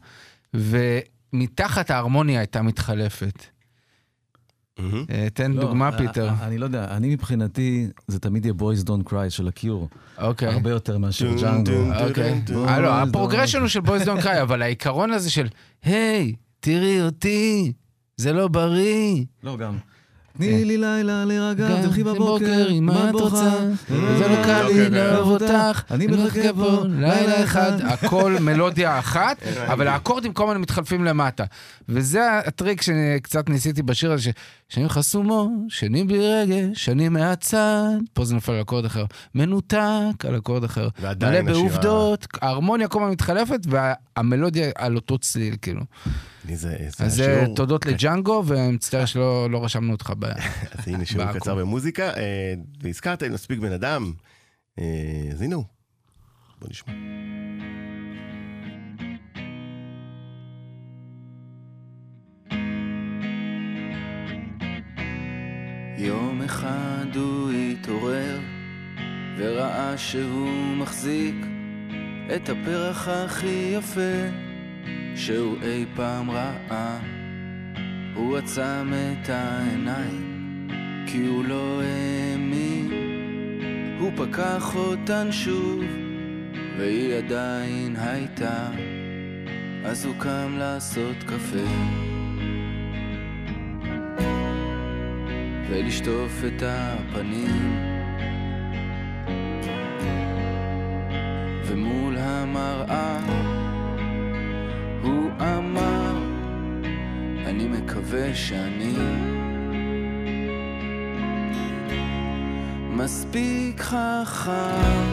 ומתחת 0.55 1.91
ההרמוניה 1.91 2.41
הייתה 2.41 2.63
מתחלפת. 2.63 3.54
מהמם. 4.79 5.05
אה, 5.11 5.27
תן 5.35 5.53
לא, 5.53 5.61
דוגמה, 5.61 5.87
אה, 5.87 5.99
פיטר. 5.99 6.29
אה, 6.29 6.47
אני 6.47 6.59
לא 6.59 6.65
יודע, 6.65 6.97
אני 6.97 7.15
מבחינתי, 7.15 7.87
זה 8.07 8.19
תמיד 8.19 8.45
יהיה 8.45 8.55
Boys 8.59 8.87
Don't 8.89 9.09
Cry 9.11 9.31
של 9.31 9.49
הקיור. 9.49 9.89
אוקיי. 10.19 10.49
הרבה 10.49 10.71
יותר 10.71 10.99
מאשר 10.99 11.35
ג'אנגו. 11.41 11.73
אוקיי. 12.09 12.43
אה, 12.69 12.81
לא. 12.81 12.95
ה 12.95 13.00
progression 13.00 13.61
הוא 13.61 13.69
של 13.69 13.81
Boys 13.81 14.03
Don't 14.03 14.21
Cry, 14.21 14.43
אבל 14.43 14.63
העיקרון 14.63 15.11
הזה 15.11 15.31
של, 15.31 15.47
היי, 15.85 16.35
תראי 16.61 17.03
אותי, 17.03 17.73
זה 18.17 18.33
לא 18.33 18.49
בריא. 18.49 19.25
לא, 19.43 19.57
גם. 19.57 19.79
תני 20.37 20.65
לי 20.65 20.77
לילה 20.77 21.25
להירגע, 21.25 21.83
תלכי 21.83 22.05
בבוקר, 22.05 22.69
מה 22.81 23.11
את 23.11 23.15
רוצה? 23.15 23.59
זה 23.89 24.29
לא 24.29 24.45
קל 24.45 24.63
לי 24.63 24.87
אוקיי, 24.87 24.91
לאהוב 24.91 25.31
אותך, 25.31 25.83
אני 25.91 26.07
מחכה 26.07 26.53
פה 26.55 26.83
לילה 26.89 27.45
אחד, 27.45 27.73
הכל 27.93 28.37
מלודיה 28.41 28.99
אחת, 28.99 29.37
אבל 29.73 29.89
האקורדים 29.89 30.33
כל 30.33 30.45
הזמן 30.45 30.61
מתחלפים 30.61 31.05
למטה. 31.05 31.45
וזה 31.89 32.21
הטריק 32.39 32.83
שקצת 32.83 33.49
ניסיתי 33.49 33.83
בשיר 33.83 34.13
הזה, 34.13 34.31
שנים 34.69 34.89
חסומו, 34.89 35.51
שנים 35.69 36.07
בלי 36.07 36.19
רגש, 36.43 36.85
שנים 36.85 37.13
מהצד, 37.13 37.89
פה 38.13 38.25
זה 38.25 38.35
נופל 38.35 38.53
על 38.53 38.61
אקורד 38.61 38.85
אחר, 38.85 39.05
מנותק 39.35 39.77
על 40.29 40.37
אקורד 40.37 40.65
אחר, 40.65 40.89
ועדיין 41.01 41.45
מלא 41.45 41.53
השירה- 41.53 41.69
בעובדות, 41.69 42.27
ההרמוניה 42.43 42.89
כל 42.89 42.99
הזמן 42.99 43.13
מתחלפת, 43.13 43.61
והמלודיה 43.69 44.71
על 44.77 44.97
אותו 44.97 45.19
צליל, 45.19 45.57
כאילו. 45.63 45.81
לי 46.49 46.57
זה 46.57 46.77
זה 46.99 47.05
אז 47.05 47.21
השיעור. 47.21 47.55
תודות 47.57 47.87
לג'אנגו, 47.87 48.43
ומצטער 48.47 49.05
שלא 49.05 49.51
לא 49.51 49.65
רשמנו 49.65 49.93
אותך 49.93 50.13
ב... 50.19 50.24
אז 50.73 50.89
הנה 50.89 51.05
שיעור. 51.05 51.33
קצר 51.33 51.55
במוזיקה, 51.55 52.11
אה, 52.17 52.55
והזכרת 52.83 53.23
אם 53.23 53.33
מספיק 53.33 53.59
בן 53.59 53.73
אדם, 53.73 54.13
אה, 54.79 55.29
אז 55.33 55.43
הנה 55.43 55.55
הוא. 55.55 55.65
בוא 56.61 56.69
נשמע. 56.71 56.93
יום 65.99 66.43
אחד 66.43 67.07
הוא 67.15 67.51
התעורר 67.51 68.41
וראה 69.39 69.99
שהוא 69.99 70.77
מחזיק 70.77 71.35
את 72.37 72.49
הפרח 72.49 73.09
הכי 73.09 73.75
יפה 73.77 74.29
שהוא 75.17 75.57
אי 75.63 75.87
פעם 75.95 76.31
ראה. 76.31 77.14
הוא 78.15 78.39
עצם 78.39 78.93
את 78.93 79.29
העיניים 79.29 80.69
כי 81.07 81.27
הוא 81.27 81.45
לא 81.45 81.83
האמין. 81.83 82.91
הוא 83.99 84.11
פקח 84.17 84.77
אותן 84.77 85.33
שוב 85.33 85.85
והיא 86.79 87.15
עדיין 87.15 87.97
הייתה. 87.97 88.71
אז 89.85 90.05
הוא 90.05 90.15
קם 90.19 90.57
לעשות 90.59 91.17
קפה. 91.27 91.69
ולשטוף 95.71 96.45
את 96.47 96.63
הפנים 96.67 97.77
ומול 101.67 102.17
המראה 102.19 103.44
אני 107.55 107.69
מקווה 107.69 108.35
שאני 108.35 108.95
מספיק 112.91 113.81
חכם 113.81 115.05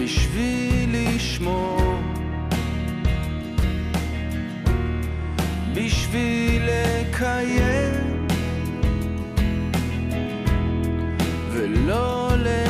בשביל 0.00 0.96
לשמור 0.96 2.00
בשביל 5.74 6.62
לקיים 6.62 8.26
ולא 11.52 12.28
לאבד 12.36 12.61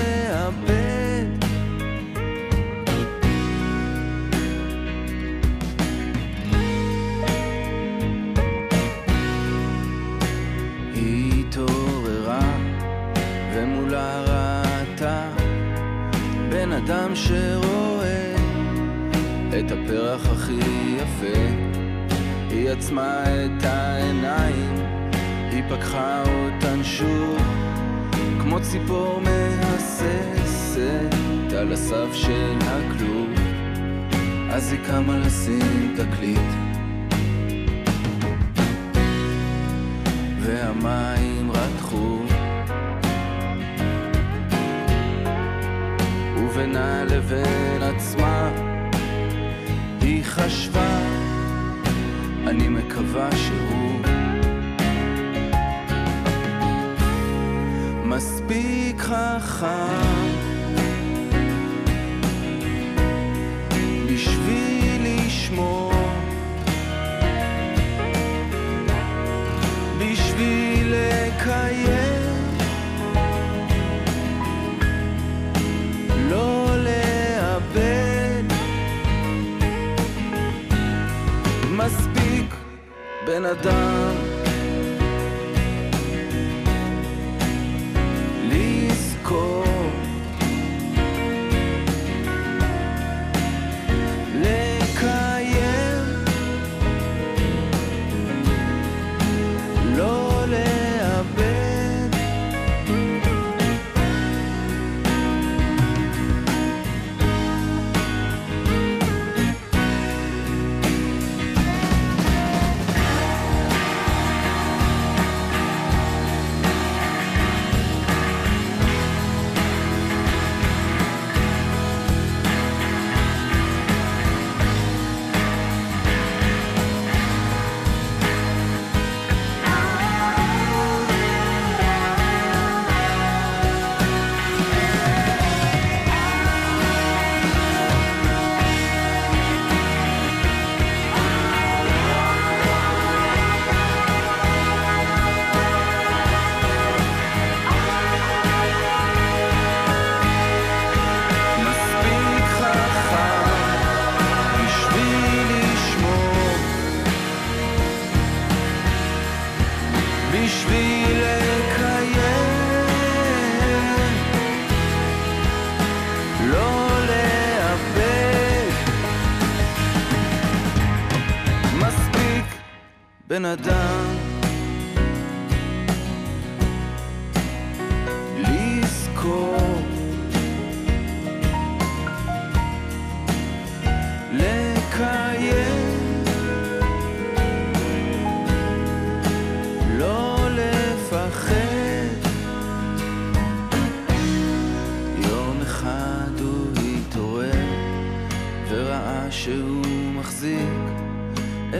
שהוא 199.32 200.14
מחזיק 200.14 200.68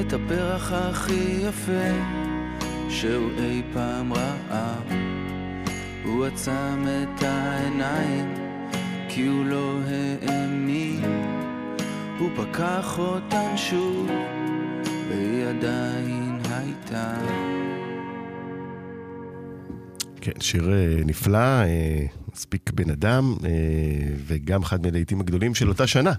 את 0.01 0.13
הפרח 0.13 0.73
הכי 0.73 1.39
יפה 1.49 1.89
שהוא 2.91 3.31
אי 3.39 3.63
פעם 3.73 4.13
ראה. 4.13 4.75
הוא 6.05 6.27
עצם 6.27 6.85
את 6.87 7.23
העיניים 7.23 8.35
כי 9.09 9.27
הוא 9.27 9.45
לא 9.45 9.79
האמין. 9.87 11.05
הוא 12.19 12.31
פקח 12.37 12.99
אותן 12.99 13.57
שוב 13.57 14.11
והיא 15.09 15.45
עדיין 15.45 16.39
הייתה. 16.51 17.19
כן, 20.21 20.41
שיר 20.41 20.73
אה, 20.73 20.97
נפלא, 21.05 21.39
אה, 21.39 22.07
מספיק 22.33 22.71
בן 22.75 22.91
אדם, 22.91 23.35
אה, 23.45 23.51
וגם 24.27 24.63
אחד 24.63 24.83
מהלהיטים 24.83 25.21
הגדולים 25.21 25.55
של 25.55 25.69
אותה 25.69 25.87
שנה. 25.87 26.13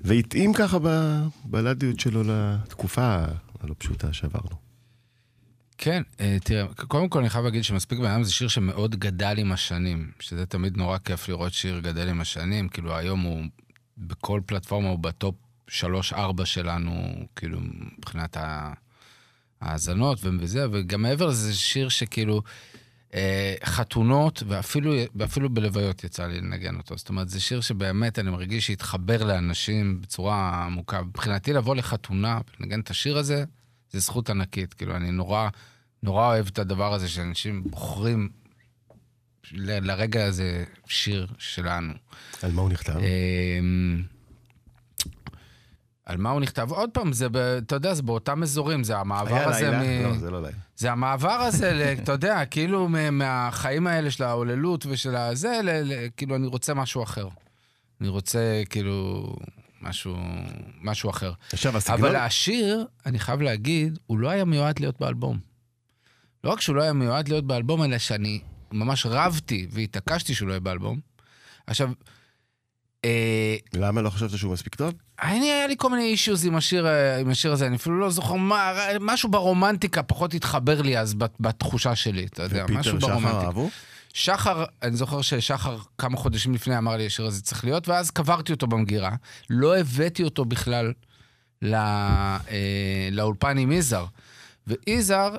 והתאים 0.00 0.52
ככה 0.52 0.78
בבלדיות 0.82 2.00
שלו 2.00 2.22
לתקופה 2.24 3.24
הלא 3.60 3.74
פשוטה 3.78 4.12
שעברנו. 4.12 4.68
כן, 5.78 6.02
אה, 6.20 6.36
תראה, 6.44 6.66
קודם 6.74 7.08
כל 7.08 7.18
אני 7.18 7.30
חייב 7.30 7.44
להגיד 7.44 7.64
שמספיק 7.64 8.00
אדם 8.00 8.24
זה 8.24 8.32
שיר 8.32 8.48
שמאוד 8.48 8.96
גדל 8.96 9.34
עם 9.38 9.52
השנים, 9.52 10.10
שזה 10.20 10.46
תמיד 10.46 10.76
נורא 10.76 10.98
כיף 10.98 11.28
לראות 11.28 11.52
שיר 11.52 11.80
גדל 11.80 12.08
עם 12.08 12.20
השנים, 12.20 12.68
כאילו 12.68 12.96
היום 12.96 13.20
הוא 13.20 13.44
בכל 13.98 14.40
פלטפורמה 14.46 14.88
הוא 14.88 14.98
בטופ 14.98 15.34
3-4 15.68 16.44
שלנו, 16.44 17.26
כאילו 17.36 17.58
מבחינת 17.98 18.36
ההאזנות 19.60 20.18
וזה, 20.22 20.66
וגם 20.72 21.02
מעבר 21.02 21.26
לזה 21.26 21.46
זה 21.46 21.54
שיר 21.54 21.88
שכאילו 21.88 22.42
חתונות, 23.64 24.42
ואפילו, 24.46 24.92
ואפילו 25.14 25.50
בלוויות 25.50 26.04
יצא 26.04 26.26
לי 26.26 26.40
לנגן 26.40 26.76
אותו. 26.76 26.96
זאת 26.96 27.08
אומרת, 27.08 27.28
זה 27.28 27.40
שיר 27.40 27.60
שבאמת 27.60 28.18
אני 28.18 28.30
מרגיש 28.30 28.66
שהתחבר 28.66 29.24
לאנשים 29.24 30.00
בצורה 30.00 30.64
עמוקה. 30.66 31.02
מבחינתי 31.02 31.52
לבוא 31.52 31.76
לחתונה 31.76 32.40
ולנגן 32.60 32.80
את 32.80 32.90
השיר 32.90 33.18
הזה, 33.18 33.44
זה 33.90 33.98
זכות 34.00 34.30
ענקית. 34.30 34.74
כאילו, 34.74 34.96
אני 34.96 35.10
נורא, 35.10 35.48
נורא 36.02 36.26
אוהב 36.26 36.46
את 36.46 36.58
הדבר 36.58 36.94
הזה 36.94 37.08
שאנשים 37.08 37.64
בוחרים 37.70 38.28
ל- 39.52 39.86
לרגע 39.86 40.24
הזה 40.24 40.64
שיר 40.86 41.26
שלנו. 41.38 41.92
על 42.42 42.52
מה 42.52 42.62
הוא 42.62 42.70
נכתב? 42.70 42.96
על 46.08 46.16
מה 46.16 46.30
הוא 46.30 46.40
נכתב? 46.40 46.72
עוד 46.72 46.90
פעם, 46.90 47.12
זה, 47.12 47.28
ב, 47.28 47.36
אתה 47.36 47.76
יודע, 47.76 47.94
זה 47.94 48.02
באותם 48.02 48.42
אזורים, 48.42 48.84
זה 48.84 48.98
המעבר 48.98 49.34
היה 49.34 49.48
הזה 49.48 49.70
לילה? 49.70 50.08
מ... 50.08 50.12
לא, 50.12 50.18
זה 50.18 50.30
לא 50.30 50.42
לילה. 50.42 50.56
זה 50.76 50.92
המעבר 50.92 51.30
הזה, 51.30 51.94
אתה 52.02 52.12
יודע, 52.12 52.44
כאילו 52.44 52.88
מהחיים 53.12 53.86
האלה 53.86 54.10
של 54.10 54.24
ההוללות 54.24 54.86
ושל 54.88 55.16
הזה, 55.16 55.60
ל- 55.62 55.92
ל- 55.92 56.08
כאילו, 56.16 56.36
אני 56.36 56.46
רוצה 56.46 56.74
משהו 56.74 57.02
אחר. 57.02 57.28
אני 58.00 58.08
רוצה, 58.08 58.62
כאילו, 58.70 59.26
משהו, 59.82 60.16
משהו 60.82 61.10
אחר. 61.10 61.32
עכשיו, 61.52 61.76
הסגנון... 61.76 62.00
אבל 62.00 62.16
השיר, 62.16 62.86
אני 63.06 63.18
חייב 63.18 63.40
להגיד, 63.40 63.98
הוא 64.06 64.18
לא 64.18 64.28
היה 64.28 64.44
מיועד 64.44 64.80
להיות 64.80 65.00
באלבום. 65.00 65.38
לא 66.44 66.50
רק 66.50 66.60
שהוא 66.60 66.76
לא 66.76 66.82
היה 66.82 66.92
מיועד 66.92 67.28
להיות 67.28 67.44
באלבום, 67.46 67.82
אלא 67.84 67.98
שאני 67.98 68.40
ממש 68.72 69.06
רבתי 69.06 69.66
והתעקשתי 69.70 70.34
שהוא 70.34 70.48
לא 70.48 70.52
יהיה 70.52 70.60
באלבום. 70.60 71.00
עכשיו, 71.66 71.90
למה 73.74 74.02
לא 74.02 74.10
חשבת 74.10 74.30
שהוא 74.38 74.52
מספיק 74.52 74.74
טוב? 74.74 74.92
אני, 75.22 75.52
היה 75.52 75.66
לי 75.66 75.74
כל 75.78 75.90
מיני 75.90 76.02
אישוז 76.02 76.46
עם 76.46 76.56
השיר, 76.56 76.86
אה, 76.86 77.18
עם 77.18 77.30
השיר 77.30 77.52
הזה, 77.52 77.66
אני 77.66 77.76
אפילו 77.76 77.98
לא 78.00 78.10
זוכר 78.10 78.34
מה, 78.34 78.72
משהו 79.00 79.28
ברומנטיקה 79.30 80.02
פחות 80.02 80.34
התחבר 80.34 80.82
לי 80.82 80.98
אז 80.98 81.14
בת- 81.14 81.34
בתחושה 81.40 81.94
שלי, 81.96 82.24
אתה 82.26 82.42
יודע, 82.42 82.64
ופיטר 82.64 82.78
משהו 82.80 83.00
שחר 83.00 83.08
ברומנטיקה. 83.10 83.40
אהבו? 83.46 83.70
שחר, 84.14 84.64
אני 84.82 84.96
זוכר 84.96 85.22
ששחר 85.22 85.78
כמה 85.98 86.16
חודשים 86.16 86.54
לפני 86.54 86.78
אמר 86.78 86.96
לי 86.96 87.06
השיר 87.06 87.26
הזה 87.26 87.42
צריך 87.42 87.64
להיות, 87.64 87.88
ואז 87.88 88.10
קברתי 88.10 88.52
אותו 88.52 88.66
במגירה. 88.66 89.10
לא 89.50 89.78
הבאתי 89.78 90.22
אותו 90.22 90.44
בכלל 90.44 90.92
לא, 91.62 91.76
אה, 91.76 93.08
לאולפן 93.12 93.58
עם 93.58 93.72
יזהר. 93.72 94.06
ויזהר, 94.66 95.36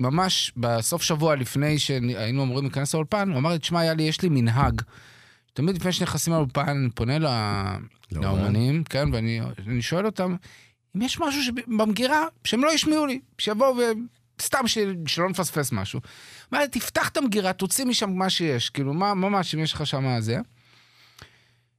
ממש 0.00 0.52
בסוף 0.56 1.02
שבוע 1.02 1.36
לפני 1.36 1.78
שהיינו 1.78 2.42
אמורים 2.42 2.64
להיכנס 2.64 2.94
לאולפן, 2.94 3.30
הוא 3.30 3.38
אמר 3.38 3.50
לי, 3.50 3.58
תשמע, 3.58 3.84
יש 3.98 4.22
לי 4.22 4.28
מנהג. 4.28 4.82
תמיד 5.52 5.76
לפני 5.76 5.92
שנכנסים 5.92 6.32
לאולפן, 6.32 6.68
אני 6.68 6.90
פונה 6.90 7.18
ל- 7.18 7.26
לאומן. 8.12 8.42
לאומנים, 8.42 8.84
כן, 8.84 9.08
ואני 9.12 9.40
אני 9.66 9.82
שואל 9.82 10.06
אותם, 10.06 10.36
אם 10.96 11.02
יש 11.02 11.20
משהו 11.20 11.54
במגירה 11.66 12.26
שהם 12.44 12.64
לא 12.64 12.74
ישמיעו 12.74 13.06
לי, 13.06 13.20
שיבואו 13.38 13.76
ו... 13.76 13.80
סתם 14.42 14.68
ש... 14.68 14.78
שלא 15.06 15.28
נפספס 15.28 15.72
משהו. 15.72 16.00
לי, 16.52 16.68
תפתח 16.68 17.08
את 17.08 17.16
המגירה, 17.16 17.52
תוציא 17.52 17.84
משם 17.84 18.10
מה 18.10 18.30
שיש, 18.30 18.70
כאילו, 18.70 18.94
מה, 18.94 19.14
ממש, 19.14 19.54
אם 19.54 19.60
יש 19.60 19.72
לך 19.72 19.86
שם 19.86 20.20
זה. 20.20 20.38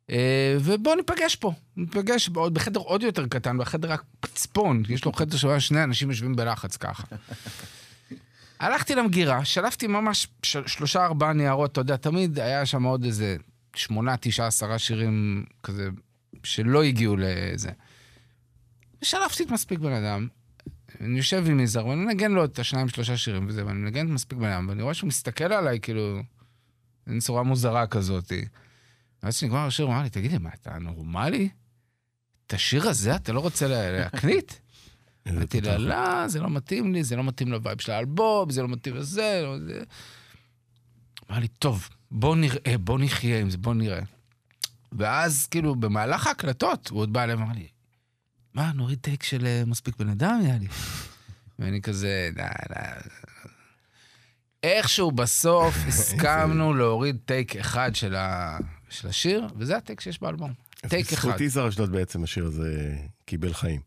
אה, 0.10 0.58
ובוא 0.60 0.96
ניפגש 0.96 1.36
פה, 1.36 1.54
ניפגש 1.78 2.30
בחדר 2.30 2.80
עוד 2.80 3.04
יותר 3.04 3.28
קטן, 3.28 3.58
בחדר 3.58 3.94
הפצפון, 3.94 4.84
יש 4.90 5.06
לו 5.06 5.14
חדר 5.14 5.38
שבו 5.38 5.62
שני 5.62 5.84
אנשים 5.84 6.10
יושבים 6.10 6.36
בלחץ 6.36 6.78
ככה. 6.78 7.04
הלכתי 8.60 8.96
למגירה, 8.96 9.46
שלפתי 9.46 9.88
ממש 9.88 10.28
שלושה 10.44 11.06
ארבעה 11.06 11.34
ניירות, 11.34 11.72
אתה 11.72 11.82
יודע, 11.82 11.96
תמיד 11.96 12.40
היה 12.40 12.66
שם 12.66 12.84
עוד 12.84 13.04
איזה 13.04 13.36
שמונה, 13.76 14.16
תשעה, 14.20 14.48
עשרה 14.48 14.80
שירים 14.80 15.46
כזה, 15.64 15.90
שלא 16.44 16.84
הגיעו 16.84 17.16
לזה. 17.20 17.70
ושלפתי 19.02 19.44
את 19.44 19.52
מספיק 19.52 19.80
בן 19.80 19.92
אדם, 19.94 20.28
אני 21.02 21.18
יושב 21.18 21.44
עם 21.48 21.60
יזהר, 21.60 21.88
ואני 21.88 22.06
מנגן 22.06 22.32
לו 22.32 22.46
את 22.46 22.60
השניים, 22.60 22.90
שלושה 22.90 23.18
שירים 23.18 23.48
וזה, 23.48 23.66
ואני 23.66 23.80
מנגן 23.80 24.06
את 24.08 24.12
מספיק 24.12 24.38
בן 24.38 24.46
אדם, 24.50 24.66
ואני 24.70 24.82
רואה 24.84 24.94
שהוא 24.94 25.08
מסתכל 25.08 25.44
עליי, 25.54 25.80
כאילו, 25.80 26.20
באיזה 27.08 27.20
צורה 27.20 27.44
מוזרה 27.44 27.88
כזאת. 27.88 28.32
ואז 29.24 29.38
כשנגמר 29.38 29.60
השיר, 29.68 29.86
הוא 29.86 29.94
אמר 29.94 30.04
לי, 30.04 30.10
תגיד 30.10 30.32
לי, 30.32 30.38
מה, 30.38 30.50
אתה 30.62 30.80
נורמלי? 30.80 31.50
את 32.48 32.54
השיר 32.54 32.90
הזה 32.90 33.16
אתה 33.16 33.34
לא 33.34 33.40
רוצה 33.40 33.68
לה- 33.68 33.92
להקליט? 33.92 34.54
איזה 35.26 35.38
אמרתי 35.38 35.62
לו. 35.62 35.78
לא, 35.78 36.28
זה 36.28 36.40
לא 36.40 36.50
מתאים 36.50 36.94
לי, 36.94 37.04
זה 37.04 37.16
לא 37.16 37.24
מתאים 37.24 37.52
ל 37.52 37.58
vibe 37.58 37.82
של 37.82 37.92
האלבום, 37.92 38.50
זה 38.50 38.62
לא 38.62 38.68
מתאים 38.68 38.96
לזה, 38.96 39.42
לא. 39.44 39.56
אמר 41.32 41.40
לי, 41.40 41.48
טוב, 41.48 41.90
בוא 42.14 42.36
נראה, 42.36 42.78
בוא 42.80 43.00
נחיה 43.00 43.40
עם 43.40 43.50
זה, 43.50 43.58
בוא 43.58 43.74
נראה. 43.74 44.02
ואז, 44.92 45.48
כאילו, 45.48 45.76
במהלך 45.76 46.28
ההקלטות, 46.28 46.88
הוא 46.88 47.00
עוד 47.00 47.14
בא 47.14 47.24
אליי 47.24 47.36
ואמר 47.36 47.54
לי, 47.54 47.68
מה, 48.54 48.72
נוריד 48.76 49.00
טייק 49.02 49.24
של 49.24 49.46
אה, 49.46 49.64
מספיק 49.66 49.96
בן 49.98 50.10
אדם, 50.10 50.40
נראה 50.44 50.58
לי. 50.58 50.68
ואני 51.60 51.82
כזה, 51.82 52.30
נה, 52.36 52.50
נה. 52.70 52.82
איכשהו 54.64 55.12
בסוף 55.12 55.76
הסכמנו 55.88 56.74
להוריד 56.74 57.18
טייק 57.26 57.56
אחד 57.56 57.96
של, 57.96 58.16
ה... 58.16 58.58
של 58.90 59.08
השיר, 59.08 59.48
וזה 59.58 59.78
הטייק 59.78 60.02
שיש 60.02 60.22
באלבום. 60.22 60.54
טייק 60.88 61.14
אחד. 61.14 61.28
בזכות 61.28 61.42
יזהר 61.42 61.70
אשדוד 61.70 61.92
בעצם 61.92 62.24
השיר 62.24 62.46
הזה 62.46 62.96
קיבל 63.26 63.54
חיים. 63.54 63.82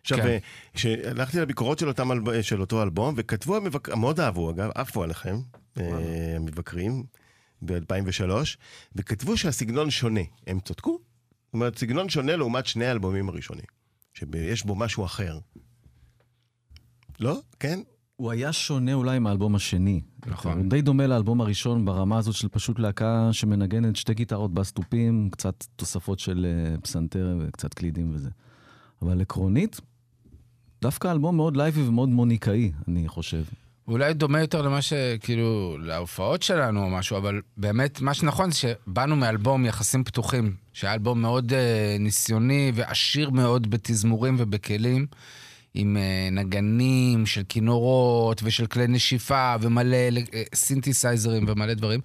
עכשיו, 0.00 0.18
כן. 0.18 0.26
אה, 0.26 0.38
כשהלכתי 0.74 1.40
לביקורות 1.40 1.78
של, 1.78 1.88
אותם, 1.88 2.10
של 2.42 2.60
אותו 2.60 2.82
אלבום, 2.82 3.14
וכתבו 3.16 3.56
המבקרים, 3.56 3.98
מאוד 3.98 4.20
אהבו 4.20 4.50
אגב, 4.50 4.70
עפו 4.74 5.02
עליכם, 5.02 5.36
אה, 5.80 6.36
המבקרים, 6.36 7.04
ב-2003, 7.62 8.30
וכתבו 8.94 9.36
שהסגנון 9.36 9.90
שונה. 9.90 10.20
הם 10.46 10.60
צדקו? 10.60 10.98
זאת 11.46 11.54
אומרת, 11.54 11.78
סגנון 11.78 12.08
שונה 12.08 12.36
לעומת 12.36 12.66
שני 12.66 12.86
האלבומים 12.86 13.28
הראשונים, 13.28 13.64
שיש 14.14 14.66
בו 14.66 14.74
משהו 14.74 15.04
אחר. 15.04 15.38
לא? 17.20 17.40
כן? 17.60 17.80
הוא 18.16 18.30
היה 18.30 18.52
שונה 18.52 18.94
אולי 18.94 19.18
מהאלבום 19.18 19.54
השני. 19.54 20.00
נכון. 20.26 20.58
הוא 20.58 20.70
די 20.70 20.82
דומה 20.82 21.06
לאלבום 21.06 21.40
הראשון 21.40 21.84
ברמה 21.84 22.18
הזאת 22.18 22.34
של 22.34 22.48
פשוט 22.48 22.78
להקה 22.78 23.28
שמנגנת 23.32 23.96
שתי 23.96 24.14
גיטרות 24.14 24.54
בסטופים, 24.54 25.30
קצת 25.30 25.64
תוספות 25.76 26.18
של 26.18 26.46
אה, 26.46 26.80
פסנתר 26.80 27.36
וקצת 27.40 27.74
קלידים 27.74 28.14
וזה. 28.14 28.30
אבל 29.02 29.20
עקרונית, 29.20 29.80
דווקא 30.82 31.12
אלבום 31.12 31.36
מאוד 31.36 31.56
לייבי 31.56 31.88
ומאוד 31.88 32.08
מוניקאי, 32.08 32.72
אני 32.88 33.08
חושב. 33.08 33.44
אולי 33.88 34.14
דומה 34.14 34.40
יותר 34.40 34.62
למה 34.62 34.82
שכאילו, 34.82 35.78
להופעות 35.80 36.42
שלנו 36.42 36.84
או 36.84 36.90
משהו, 36.90 37.16
אבל 37.16 37.40
באמת, 37.56 38.00
מה 38.00 38.14
שנכון 38.14 38.50
זה 38.50 38.58
שבאנו 38.58 39.16
מאלבום 39.16 39.66
יחסים 39.66 40.04
פתוחים, 40.04 40.54
שהיה 40.72 40.94
אלבום 40.94 41.22
מאוד 41.22 41.52
אה, 41.52 41.96
ניסיוני 42.00 42.72
ועשיר 42.74 43.30
מאוד 43.30 43.70
בתזמורים 43.70 44.36
ובכלים, 44.38 45.06
עם 45.74 45.96
אה, 45.96 46.28
נגנים 46.32 47.26
של 47.26 47.42
כינורות 47.48 48.40
ושל 48.44 48.66
כלי 48.66 48.86
נשיפה 48.86 49.54
ומלא 49.60 49.96
אה, 49.96 50.42
סינתסייזרים 50.54 51.44
ומלא 51.48 51.74
דברים. 51.74 52.00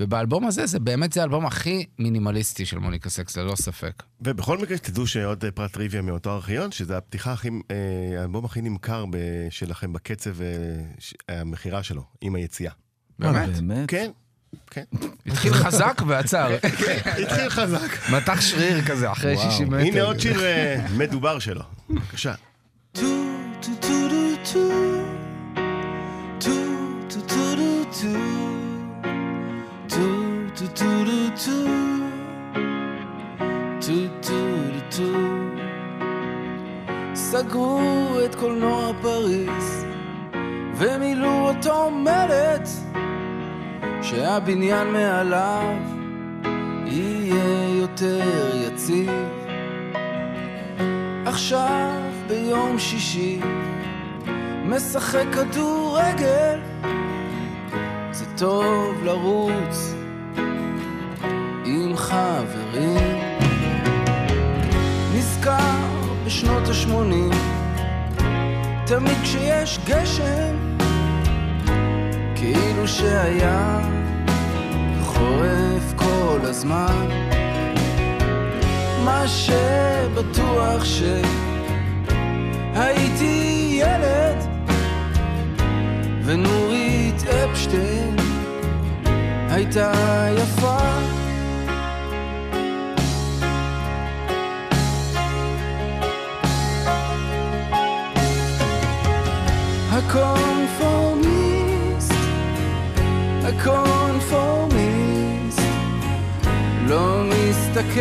ובאלבום 0.00 0.46
הזה, 0.46 0.66
זה 0.66 0.78
באמת 0.78 1.12
זה 1.12 1.20
האלבום 1.20 1.46
הכי 1.46 1.86
מינימליסטי 1.98 2.66
של 2.66 2.78
מוניקה 2.78 3.10
סקס, 3.10 3.36
ללא 3.36 3.56
ספק. 3.56 4.02
ובכל 4.20 4.58
מקרה 4.58 4.76
שתדעו 4.76 5.06
שעוד 5.06 5.44
אה, 5.44 5.50
פרט 5.50 5.72
טריוויה 5.72 6.02
מאותו 6.02 6.30
ארכיון, 6.30 6.72
שזה 6.72 6.96
הפתיחה 6.96 7.32
הכי, 7.32 7.48
האלבום 8.18 8.44
הכי 8.44 8.62
נמכר 8.62 9.04
שלכם 9.50 9.92
בקצב 9.92 10.36
המכירה 11.28 11.82
שלו, 11.82 12.02
עם 12.20 12.34
היציאה. 12.34 12.72
באמת? 13.18 13.48
באמת? 13.48 13.88
כן, 13.88 14.10
כן. 14.70 14.84
התחיל 15.26 15.52
חזק 15.52 16.02
ועצר. 16.06 16.56
התחיל 17.22 17.48
חזק. 17.48 18.10
מתח 18.12 18.40
שריר 18.40 18.82
כזה, 18.82 19.12
אחרי 19.12 19.34
וואו. 19.34 19.50
60 19.50 19.68
מטר. 19.68 19.78
הנה 19.78 20.02
עוד 20.02 20.20
שיר 20.20 20.40
מדובר 20.96 21.38
שלו. 21.38 21.62
בבקשה. 21.90 22.34
סגרו 37.14 37.80
את 38.24 38.34
קולנוע 38.34 38.92
פריז 39.02 39.86
ומילאו 40.74 41.48
אותו 41.48 41.90
מלט 41.90 42.68
שהבניין 44.02 44.92
מעליו 44.92 45.74
יהיה 46.86 47.78
יותר 47.80 48.20
יציב. 48.54 49.10
עכשיו 51.26 52.01
ביום 52.32 52.78
שישי 52.78 53.40
משחק 54.64 55.24
כדורגל. 55.32 56.58
זה 58.12 58.24
טוב 58.38 59.04
לרוץ 59.04 59.94
עם 61.64 61.96
חברים. 61.96 63.18
נזכר 65.14 65.80
בשנות 66.26 66.68
ה-80 66.68 67.34
תמיד 68.86 69.18
כשיש 69.22 69.78
גשם 69.86 70.76
כאילו 72.34 72.88
שהיה 72.88 73.80
חורף 75.02 75.92
כל 75.96 76.38
הזמן. 76.42 77.08
מה 79.04 79.24
שבטוח 79.28 80.84
שהייתי 82.74 83.78
ילד 83.80 84.36
ונורית 86.24 87.22
אפשטיין 87.26 88.16
הייתה 89.50 89.92
יפה 90.36 90.78
הקונפורמיסט, 99.90 102.12
הקונפורמיסט, 103.44 105.60
לא 106.88 107.22
מסתכל 107.24 108.00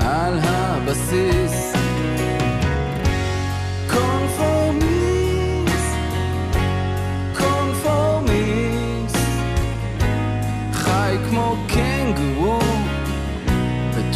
על 0.00 0.38
הבסיס. 0.42 1.65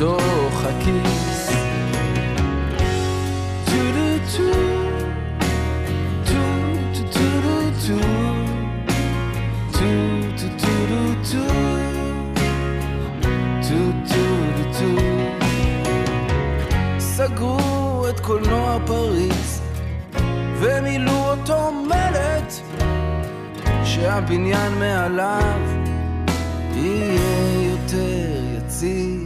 בתוך 0.00 0.64
הכיס. 0.64 1.50
סגרו 16.98 18.08
את 18.08 18.20
קולנוע 18.20 18.78
פריז 18.86 19.60
ומילאו 20.60 21.30
אותו 21.30 21.72
מלט 21.72 22.52
שהבניין 23.84 24.78
מעליו 24.78 25.60
יהיה 26.74 27.70
יותר 27.72 28.56
יציב 28.56 29.19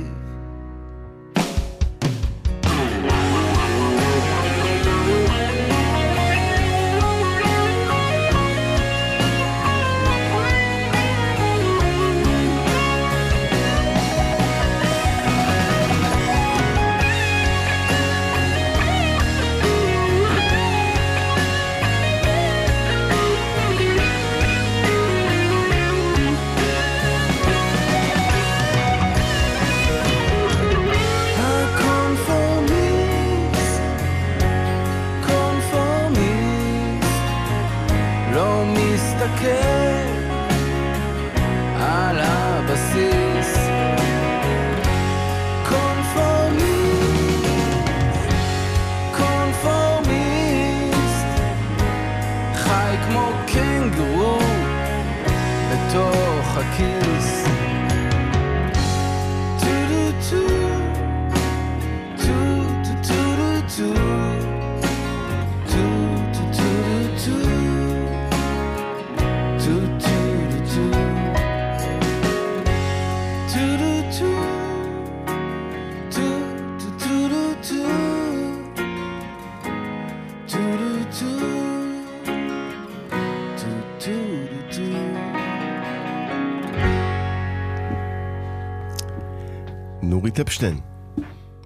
נורית 90.34 90.48
אפשטיין, 90.48 90.80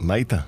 מה 0.01 0.15
איתה? 0.15 0.41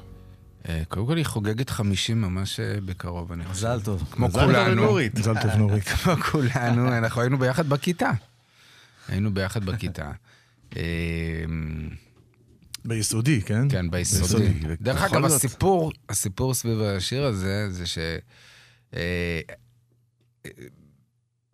אה, 0.69 0.83
קודם 0.89 1.07
כל 1.07 1.17
היא 1.17 1.25
חוגגת 1.27 1.71
50 1.71 2.21
ממש 2.21 2.61
אה, 2.61 2.81
בקרוב, 2.85 3.33
אני 3.33 3.45
חושב. 3.45 3.67
מזל 3.67 3.81
טוב. 3.81 4.05
כמו 4.11 4.27
מזל 4.27 4.47
כולנו. 4.47 4.99
מזל 5.15 5.43
טוב 5.43 5.51
נורית. 5.51 5.85
כמו 5.89 6.17
כולנו, 6.17 6.99
אנחנו 6.99 7.21
היינו 7.21 7.39
ביחד 7.39 7.69
בכיתה. 7.69 8.11
היינו 9.09 9.35
ביחד 9.35 9.65
בכיתה. 9.65 10.11
אה, 10.77 10.83
ביסודי, 12.85 13.43
כן? 13.43 13.69
כן, 13.69 13.91
ביסודי. 13.91 14.49
ביסודי. 14.49 14.77
דרך 14.81 15.03
אגב, 15.03 15.25
הסיפור, 15.25 15.93
הסיפור 16.09 16.55
סביב 16.55 16.81
השיר 16.81 17.25
הזה, 17.25 17.71
זה 17.71 17.87
ש... 17.87 17.99
אה, 18.95 19.41
אה, 20.47 20.51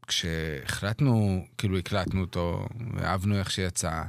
כשהחלטנו, 0.07 1.45
כאילו 1.59 1.79
הקלטנו 1.79 2.21
אותו, 2.21 2.67
ואהבנו 2.95 3.39
איך 3.39 3.51
שיצא, 3.51 4.03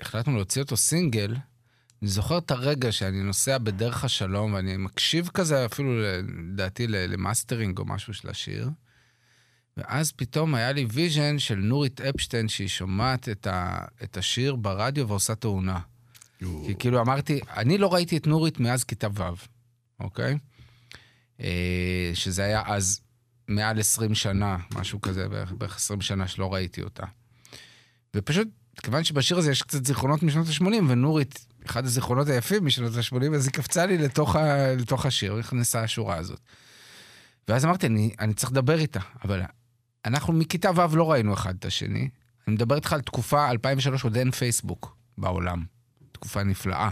וכשהחלטנו 0.00 0.36
להוציא 0.36 0.62
אותו 0.62 0.76
סינגל, 0.76 1.36
אני 2.02 2.10
זוכר 2.10 2.38
את 2.38 2.50
הרגע 2.50 2.92
שאני 2.92 3.22
נוסע 3.22 3.58
בדרך 3.58 4.04
השלום, 4.04 4.54
ואני 4.54 4.76
מקשיב 4.76 5.28
כזה 5.34 5.66
אפילו, 5.66 6.00
לדעתי, 6.52 6.86
למאסטרינג 6.86 7.78
או 7.78 7.84
משהו 7.84 8.14
של 8.14 8.28
השיר, 8.28 8.70
ואז 9.76 10.12
פתאום 10.12 10.54
היה 10.54 10.72
לי 10.72 10.86
vision 10.92 11.38
של 11.38 11.54
נורית 11.54 12.00
אפשטיין, 12.00 12.48
שהיא 12.48 12.68
שומעת 12.68 13.28
את, 13.28 13.46
ה, 13.46 13.84
את 14.02 14.16
השיר 14.16 14.56
ברדיו 14.56 15.08
ועושה 15.08 15.34
תאונה. 15.34 15.78
כי 16.38 16.74
כאילו 16.78 17.00
אמרתי, 17.00 17.40
אני 17.56 17.78
לא 17.78 17.94
ראיתי 17.94 18.16
את 18.16 18.26
נורית 18.26 18.60
מאז 18.60 18.84
כיתה 18.84 19.08
ו', 19.14 19.22
אוקיי? 20.00 20.38
אה, 21.40 22.10
שזה 22.14 22.44
היה 22.44 22.62
אז 22.66 23.00
מעל 23.48 23.80
20 23.80 24.14
שנה, 24.14 24.56
משהו 24.74 25.00
כזה, 25.00 25.28
בערך, 25.28 25.52
בערך 25.52 25.76
20 25.76 26.00
שנה 26.00 26.28
שלא 26.28 26.54
ראיתי 26.54 26.82
אותה. 26.82 27.04
ופשוט, 28.16 28.48
כיוון 28.82 29.04
שבשיר 29.04 29.38
הזה 29.38 29.50
יש 29.50 29.62
קצת 29.62 29.84
זיכרונות 29.86 30.22
משנות 30.22 30.46
ה-80, 30.48 30.64
ונורית, 30.88 31.46
אחד 31.66 31.84
הזיכרונות 31.84 32.28
היפים 32.28 32.66
משנות 32.66 32.92
ה-80, 32.96 33.34
אז 33.34 33.46
היא 33.46 33.52
קפצה 33.52 33.86
לי 33.86 33.98
לתוך, 33.98 34.36
ה, 34.36 34.74
לתוך 34.74 35.06
השיר, 35.06 35.34
נכנסה 35.36 35.82
השורה 35.82 36.16
הזאת. 36.16 36.40
ואז 37.48 37.64
אמרתי, 37.64 37.86
אני, 37.86 38.10
אני 38.20 38.34
צריך 38.34 38.52
לדבר 38.52 38.78
איתה, 38.78 39.00
אבל 39.24 39.42
אנחנו 40.04 40.32
מכיתה 40.32 40.70
ו' 40.76 40.96
לא 40.96 41.12
ראינו 41.12 41.34
אחד 41.34 41.54
את 41.58 41.64
השני. 41.64 42.08
אני 42.46 42.54
מדבר 42.54 42.76
איתך 42.76 42.92
על 42.92 43.00
תקופה, 43.00 43.50
2003, 43.50 44.04
עוד 44.04 44.16
אין 44.16 44.30
פייסבוק 44.30 44.96
בעולם. 45.18 45.64
תקופה 46.12 46.42
נפלאה. 46.42 46.90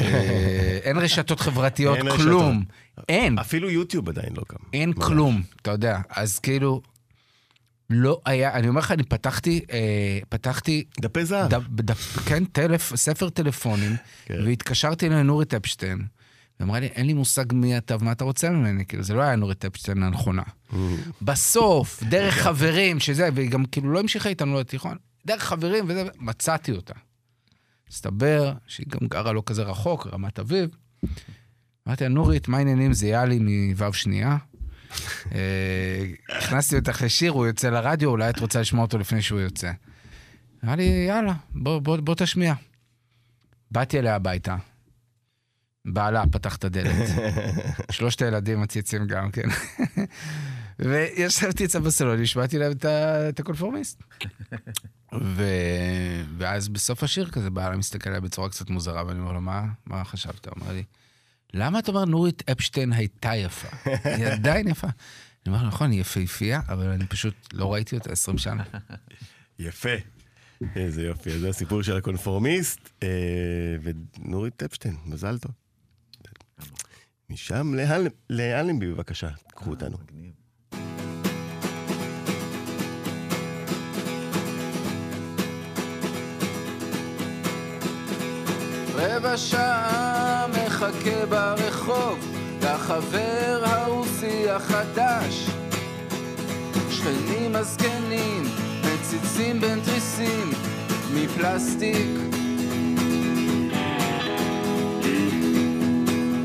אה, 0.00 0.78
אין 0.84 0.98
רשתות 0.98 1.40
חברתיות, 1.40 1.96
אין 1.96 2.16
כלום. 2.16 2.64
אין. 3.08 3.38
אפילו 3.38 3.70
יוטיוב 3.70 4.08
עדיין 4.08 4.32
לא 4.36 4.42
קם. 4.46 4.56
אין 4.72 4.92
ממש. 4.96 5.04
כלום, 5.04 5.42
אתה 5.62 5.70
יודע. 5.70 5.98
אז 6.08 6.38
כאילו, 6.38 6.82
לא 7.90 8.20
היה, 8.24 8.54
אני 8.54 8.68
אומר 8.68 8.80
לך, 8.80 8.92
אני 8.92 9.02
פתחתי, 9.02 9.60
אה, 9.72 10.18
פתחתי, 10.28 10.84
דפי 11.00 11.24
זהב. 11.24 11.50
דף, 11.50 11.62
דף, 11.68 12.18
כן, 12.26 12.44
טלפ, 12.44 12.96
ספר 12.96 13.28
טלפונים, 13.28 13.96
כן. 14.24 14.44
והתקשרתי 14.44 15.08
לנורית 15.08 15.54
אפשטיין. 15.54 16.06
ואמרה 16.60 16.80
לי, 16.80 16.86
אין 16.86 17.06
לי 17.06 17.12
מושג 17.12 17.52
מי 17.52 17.78
אתה 17.78 17.96
ומה 18.00 18.12
אתה 18.12 18.24
רוצה 18.24 18.50
ממני, 18.50 18.86
כאילו, 18.86 19.02
זה 19.02 19.14
לא 19.14 19.22
היה 19.22 19.36
נורית 19.36 19.64
אפשטיין 19.64 20.02
הנכונה. 20.02 20.42
בסוף, 21.22 22.02
דרך 22.02 22.34
חברים, 22.34 23.00
שזה, 23.00 23.28
והיא 23.34 23.50
גם 23.50 23.64
כאילו 23.64 23.92
לא 23.92 24.00
המשיכה 24.00 24.28
איתנו 24.28 24.60
לתיכון, 24.60 24.96
דרך 25.26 25.42
חברים 25.42 25.84
וזה, 25.88 26.04
מצאתי 26.18 26.72
אותה. 26.72 26.94
הסתבר 27.88 28.52
שהיא 28.66 28.86
גם 28.88 29.06
גרה 29.08 29.32
לא 29.32 29.42
כזה 29.46 29.62
רחוק, 29.62 30.06
רמת 30.06 30.38
אביב. 30.38 30.70
אמרתי 31.88 32.04
לה, 32.04 32.10
נורית, 32.10 32.48
מה 32.48 32.58
העניינים? 32.58 32.92
זה 32.92 33.06
יאלי 33.06 33.38
מו' 33.38 33.92
שנייה. 33.92 34.36
אה, 35.34 36.04
הכנסתי 36.38 36.76
אותך 36.76 37.02
לשיר, 37.02 37.32
הוא 37.32 37.46
יוצא 37.46 37.70
לרדיו, 37.70 38.10
אולי 38.10 38.30
את 38.30 38.40
רוצה 38.40 38.60
לשמוע 38.60 38.84
אותו 38.84 38.98
לפני 38.98 39.22
שהוא 39.22 39.40
יוצא. 39.40 39.70
אמרה 40.64 40.76
לי, 40.76 41.04
יאללה, 41.08 41.34
בוא, 41.54 41.78
בוא, 41.78 41.96
בוא 41.96 42.14
תשמיע. 42.14 42.54
באתי 43.70 43.98
אליה 43.98 44.14
הביתה. 44.14 44.56
בעלה 45.84 46.24
פתח 46.32 46.56
את 46.56 46.64
הדלת. 46.64 47.08
שלושת 47.90 48.22
הילדים 48.22 48.60
מציצים 48.60 49.06
גם, 49.06 49.30
כן. 49.30 49.48
וישבתי 50.78 51.64
אצלה 51.64 51.80
בסלון, 51.80 52.22
השמעתי 52.22 52.58
להם 52.58 52.72
את 52.72 52.84
את 53.28 53.40
הקונפורמיסט. 53.40 54.02
ו... 55.22 55.44
ואז 56.38 56.68
בסוף 56.68 57.02
השיר 57.02 57.30
כזה, 57.30 57.50
בעלה 57.50 57.76
מסתכל 57.76 58.10
עליי 58.10 58.20
בצורה 58.20 58.48
קצת 58.48 58.70
מוזרה, 58.70 59.06
ואני 59.06 59.20
אומר 59.20 59.32
לו, 59.32 59.40
מה, 59.40 59.64
מה 59.86 60.04
חשבת? 60.04 60.46
הוא 60.46 60.54
אומר 60.60 60.72
לי, 60.72 60.84
למה 61.54 61.78
אתה 61.78 61.90
אומר 61.90 62.04
נורית 62.04 62.50
אפשטיין 62.50 62.92
הייתה 62.92 63.34
יפה? 63.36 63.68
היא 64.16 64.26
עדיין 64.26 64.68
יפה. 64.68 64.86
אני 65.46 65.54
אומר 65.54 65.66
נכון, 65.66 65.90
היא 65.90 66.00
יפהפייה, 66.00 66.60
אבל 66.68 66.88
אני 66.88 67.06
פשוט 67.06 67.34
לא 67.52 67.72
ראיתי 67.72 67.96
אותה 67.96 68.12
20 68.12 68.38
שנה. 68.38 68.64
יפה. 69.58 69.88
איזה 70.76 71.02
יופי, 71.02 71.38
זה 71.38 71.48
הסיפור 71.48 71.82
של 71.82 71.96
הקונפורמיסט, 71.96 72.90
אה, 73.02 73.08
ונורית 73.82 74.62
אפשטיין, 74.62 74.96
מזל 75.06 75.38
טוב. 75.38 75.52
משם 77.30 77.74
לאל- 77.74 78.08
לאלנבי, 78.30 78.86
בבקשה, 78.92 79.28
קחו 79.46 79.70
אותנו. 79.70 79.96
רבע 88.94 89.36
שעה 89.36 90.46
מחכה 90.74 91.26
ברחוב 91.28 92.18
לחבר 92.62 93.62
הרוסי 93.64 94.50
החדש. 94.50 95.50
שכנים 96.90 97.56
הזקנים 97.56 98.42
מציצים 98.80 99.60
בין 99.60 99.80
תריסים 99.80 100.50
מפלסטיק. 101.14 102.08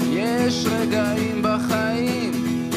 יש 0.10 0.66
רגעים 0.66 1.42
בחיים 1.42 2.32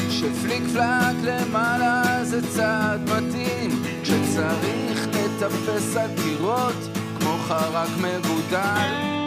שפליק 0.09 0.63
פלק 0.73 1.15
למעלה 1.23 2.23
זה 2.23 2.47
צעד 2.47 3.09
מתאים. 3.09 3.83
כשצריך 4.03 5.07
לטפס 5.07 5.95
על 5.97 6.09
קירות 6.23 6.97
כמו 7.19 7.37
חרק 7.47 7.89
מגודל 7.97 9.22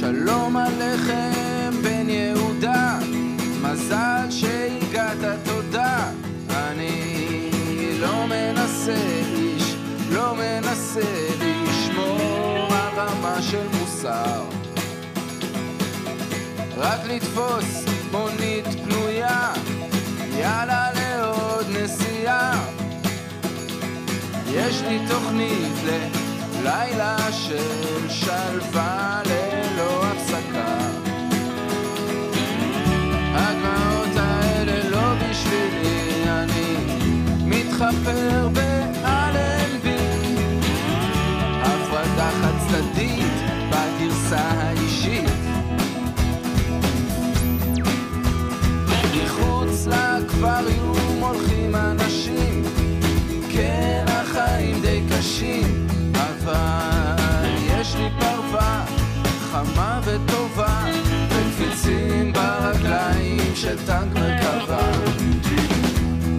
שלום 0.00 0.56
עליכם 0.56 1.70
בן 1.82 2.10
יהודה, 2.10 2.98
מזל 3.62 4.30
שהגעת 4.30 5.38
תודה. 5.44 6.10
אני 6.50 7.98
לא 8.00 8.26
מנסה 8.26 8.96
איש, 9.36 9.74
לא 10.10 10.34
מנסה 10.34 11.28
לשמור 11.40 12.68
על 12.70 12.98
רמה 12.98 13.42
של 13.42 13.66
מוסר. 13.80 14.44
רק 16.76 17.00
לתפוס 17.08 17.84
מונית 18.12 18.66
פנויה, 18.84 19.52
יאללה 20.38 20.86
לעוד 20.94 21.66
נסיעה. 21.68 22.64
יש 24.46 24.82
לי 24.82 24.98
תוכנית 25.08 25.72
ללילה 25.84 27.32
של 27.32 28.08
שלווה 28.08 29.22
מתחפר 37.80 38.48
באלנבי. 38.48 39.96
הפרדה 41.62 42.30
חד 42.30 42.52
צדדית 42.68 43.32
בגרסה 43.70 44.38
האישית. 44.38 45.30
מחוץ 49.16 49.86
לאקווריום 49.86 51.18
הולכים 51.20 51.74
אנשים 51.74 52.62
כן, 53.52 54.04
החיים 54.08 54.80
די 54.82 55.02
קשים, 55.10 55.86
אבל 56.12 57.50
יש 57.66 57.94
לי 57.94 58.08
פרווה 58.20 58.84
חמה 59.52 60.00
וטובה, 60.04 60.84
וקפיצים 61.28 62.32
ברגליים 62.32 63.54
של 63.54 63.86
טנק 63.86 64.14
מרכבה. 64.14 64.90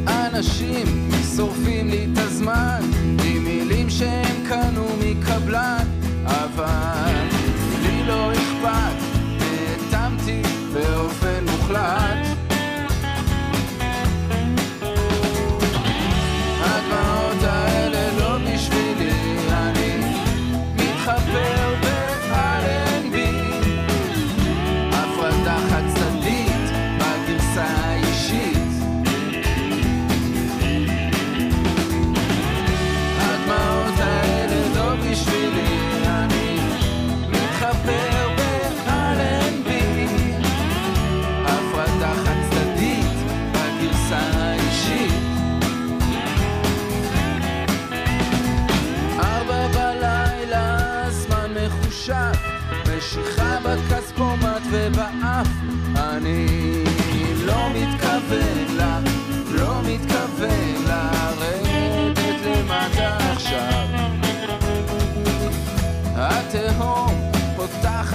אנשים 0.07 1.10
שורפים 1.35 1.89
לי 1.89 2.07
את 2.13 2.17
הזמן, 2.17 2.81
עם 3.23 3.43
מילים 3.43 3.89
שהם 3.89 4.45
קנו 4.49 4.87
מקבלן, 4.99 5.85
אבל 6.25 7.00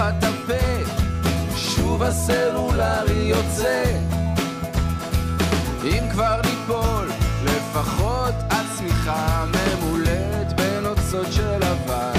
את 0.09 0.23
הפה, 0.23 0.91
שוב 1.55 2.03
הסלולרי 2.03 3.13
יוצא. 3.13 3.83
אם 5.83 6.03
כבר 6.11 6.41
ניפול, 6.45 7.09
לפחות 7.45 8.35
הצמיחה 8.49 9.45
ממולאת 9.45 10.61
בנוצות 10.61 11.27
של 11.31 11.63
אבק. 11.63 12.16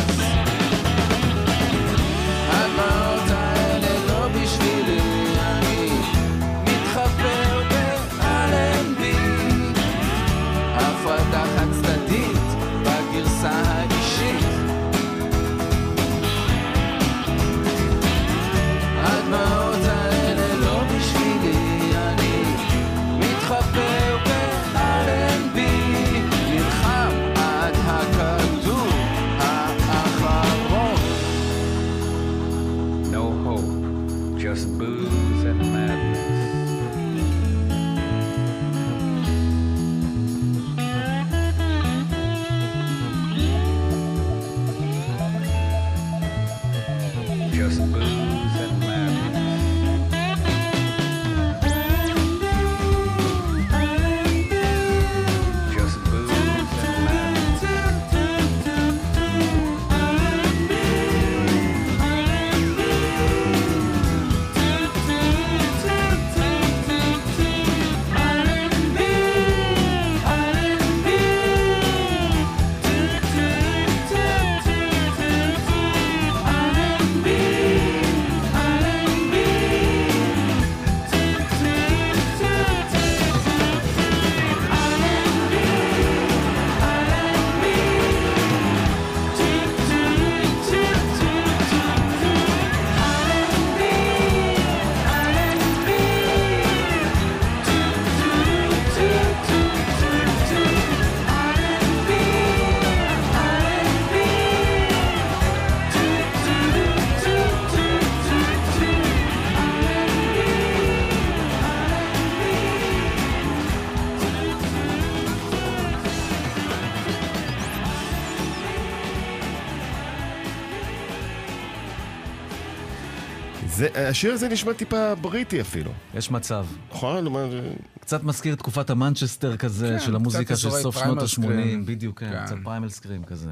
זה, 123.78 124.08
השיר 124.08 124.32
הזה 124.32 124.48
נשמע 124.48 124.72
טיפה 124.72 125.14
בריטי 125.14 125.60
אפילו. 125.60 125.90
יש 126.14 126.30
מצב. 126.30 126.66
נכון? 126.90 127.32
מה 127.32 127.50
זה- 127.50 127.70
קצת 128.00 128.24
מזכיר 128.24 128.54
את 128.54 128.58
תקופת 128.58 128.90
המנצ'סטר 128.90 129.56
כזה, 129.56 129.96
כן, 129.98 130.04
של 130.06 130.14
המוזיקה 130.16 130.56
של 130.56 130.70
סוף 130.70 130.94
שנות 130.98 131.04
פריימל 131.04 131.20
ה-80, 131.20 131.26
סקרים. 131.28 131.86
בדיוק, 131.86 132.20
כן, 132.20 132.30
כן. 132.32 132.44
קצת 132.46 132.56
פריימל 132.64 132.88
סקרים 132.88 133.24
כזה. 133.24 133.50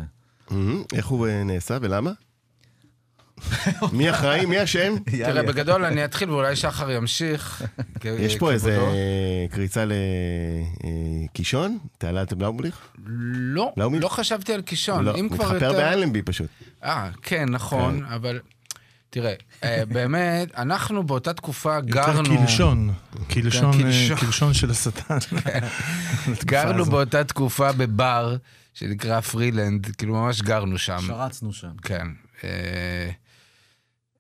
איך 0.95 1.07
הוא 1.07 1.27
אה, 1.29 1.45
נעשה 1.45 1.79
ולמה? 1.81 2.11
מי 3.93 4.11
אחראי? 4.11 4.47
מי 4.47 4.63
אשם? 4.63 4.95
תראה, 5.27 5.43
בגדול 5.43 5.85
אני 5.85 6.05
אתחיל 6.05 6.31
ואולי 6.31 6.57
שחר 6.57 6.91
ימשיך. 6.91 7.65
יש 8.05 8.37
פה 8.37 8.53
איזה. 8.53 8.79
אה, 8.79 9.47
קריצה 9.51 9.85
לקישון? 11.25 11.79
תעלת 11.99 12.33
בלאומילך? 12.33 12.79
לא? 13.33 13.73
לא 14.01 14.09
חשבתי 14.09 14.53
על 14.55 14.63
קישון. 14.63 15.05
לא, 15.05 15.15
אם 15.17 15.29
כבר 15.29 15.37
מתחפר 15.45 15.55
יותר... 15.55 15.73
באלנבי 15.73 16.23
פשוט. 16.23 16.47
אה, 16.85 17.11
כן, 17.23 17.45
נכון, 17.49 18.05
אבל... 18.05 18.39
תראה, 19.17 19.35
אה, 19.65 19.87
באמת, 19.87 20.55
אנחנו 20.57 21.03
באותה 21.03 21.33
תקופה 21.33 21.75
יותר 21.75 21.89
גרנו... 21.91 22.39
קלשון. 22.41 22.93
קלשון, 23.29 23.75
אה, 23.75 23.83
קלשון. 23.83 24.17
קלשון 24.17 24.55
של 24.55 24.71
השטן. 24.71 25.19
לתקופה 26.29 26.45
גרנו 26.45 26.83
הזו. 26.83 26.91
באותה 26.91 27.25
תקופה 27.25 27.73
בבר 27.73 28.37
שנקרא 28.75 29.21
פרילנד, 29.21 29.87
כאילו 29.99 30.15
ממש 30.15 30.43
גרנו 30.43 30.79
שם. 30.79 30.99
שרצנו 31.07 31.53
שם. 31.53 31.71
כן. 31.83 32.07
אה, 32.45 33.11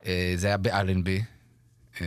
אה, 0.06 0.32
זה 0.36 0.46
היה 0.46 0.56
באלנבי. 0.56 1.22
אה, 2.00 2.06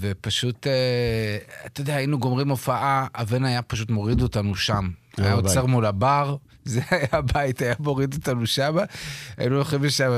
ופשוט, 0.00 0.66
אה, 0.66 1.38
אתה 1.66 1.80
יודע, 1.80 1.94
היינו 1.96 2.18
גומרים 2.18 2.48
הופעה, 2.48 3.06
הבן 3.14 3.44
היה 3.44 3.62
פשוט 3.62 3.90
מוריד 3.90 4.22
אותנו 4.22 4.54
שם. 4.54 4.90
היה 5.16 5.32
הבית. 5.32 5.44
עוצר 5.44 5.66
מול 5.66 5.86
הבר, 5.86 6.36
זה 6.64 6.80
היה 6.90 7.08
הבית, 7.12 7.62
היה 7.62 7.74
מוריד 7.78 8.14
אותנו 8.14 8.46
שם. 8.46 8.76
היינו 9.36 9.54
הולכים 9.56 9.84
לשם, 9.84 10.10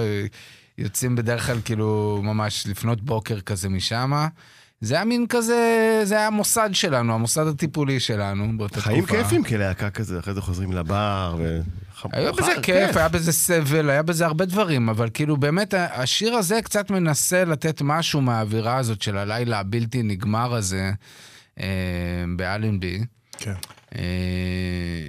יוצאים 0.78 1.16
בדרך 1.16 1.46
כלל 1.46 1.58
כאילו 1.64 2.20
ממש 2.24 2.66
לפנות 2.66 3.00
בוקר 3.00 3.40
כזה 3.40 3.68
משם. 3.68 4.12
זה 4.80 4.94
היה 4.94 5.04
מין 5.04 5.26
כזה, 5.28 6.00
זה 6.04 6.16
היה 6.16 6.26
המוסד 6.26 6.70
שלנו, 6.72 7.14
המוסד 7.14 7.46
הטיפולי 7.46 8.00
שלנו 8.00 8.58
באותה 8.58 8.74
תקופה. 8.74 8.90
חיים 8.90 9.06
כיפים 9.06 9.44
כלהקה 9.44 9.90
כזה, 9.90 10.18
אחרי 10.18 10.34
זה 10.34 10.40
חוזרים 10.40 10.72
לבר. 10.72 11.36
ו- 11.38 11.60
היה 12.12 12.32
בזה 12.32 12.52
כיף, 12.62 12.96
היה 12.96 13.08
בזה 13.08 13.32
סבל, 13.32 13.90
היה 13.90 14.02
בזה 14.02 14.26
הרבה 14.26 14.44
דברים, 14.44 14.88
אבל 14.88 15.10
כאילו 15.14 15.36
באמת 15.36 15.74
השיר 15.74 16.34
הזה 16.34 16.62
קצת 16.62 16.90
מנסה 16.90 17.44
לתת 17.44 17.82
משהו 17.82 18.20
מהאווירה 18.20 18.76
הזאת 18.76 19.02
של 19.02 19.16
הלילה 19.18 19.60
הבלתי 19.60 20.02
נגמר 20.02 20.54
הזה 20.54 20.90
אה, 21.60 22.24
באלנבי. 22.36 23.04
כן. 23.38 23.54
אה, 23.96 25.08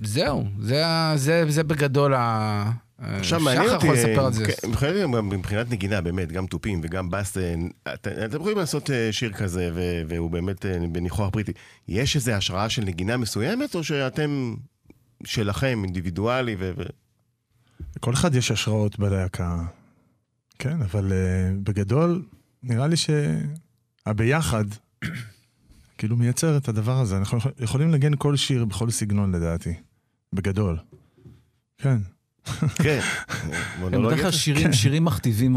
זהו, 0.00 0.48
זה, 0.60 0.84
זה, 1.14 1.44
זה 1.48 1.64
בגדול 1.64 2.14
ה... 2.14 2.70
עכשיו 2.98 3.40
מעניין 3.40 3.70
אותי, 3.70 3.86
יכול 3.86 3.96
לספר 3.98 4.26
על 4.26 4.32
זה. 4.32 4.44
כן, 4.46 5.06
מבחינת, 5.22 5.70
נגינה 5.70 6.00
באמת, 6.00 6.32
גם 6.32 6.46
תופים 6.46 6.80
וגם 6.84 7.10
בס, 7.10 7.38
אה, 7.38 7.54
את- 7.94 8.08
אתם 8.08 8.36
יכולים 8.36 8.58
לעשות 8.58 8.90
אה, 8.90 9.12
שיר 9.12 9.32
כזה 9.32 9.70
והוא 10.08 10.30
באמת 10.30 10.66
אה, 10.66 10.78
בניחוח 10.92 11.28
בריטי. 11.32 11.52
יש 11.88 12.16
איזו 12.16 12.32
השראה 12.32 12.68
של 12.68 12.84
נגינה 12.84 13.16
מסוימת 13.16 13.74
או 13.74 13.84
שאתם 13.84 14.54
שלכם, 15.24 15.80
אינדיבידואלי 15.84 16.56
ו... 16.58 16.72
לכל 17.96 18.12
אחד 18.14 18.34
יש 18.34 18.50
השראות 18.50 18.98
בלהקה. 18.98 19.64
כן, 20.58 20.82
אבל 20.82 21.12
uh, 21.12 21.14
בגדול, 21.62 22.22
נראה 22.62 22.86
לי 22.86 22.96
שהביחד 22.96 24.64
כאילו 25.98 26.16
מייצר 26.16 26.56
את 26.56 26.68
הדבר 26.68 27.00
הזה. 27.00 27.16
אנחנו 27.16 27.38
יכול- 27.38 27.52
יכולים 27.60 27.88
לנגן 27.90 28.12
כל 28.18 28.36
שיר 28.36 28.64
בכל 28.64 28.90
סגנון 28.90 29.34
לדעתי. 29.34 29.74
בגדול. 30.32 30.78
כן. 31.78 31.96
כן, 32.74 33.00
מונולוג 33.80 34.06
בדרך 34.06 34.20
כלל 34.20 34.28
יפה. 34.28 34.38
שירים, 34.38 34.72
שירים 34.72 35.04
מכתיבים 35.04 35.56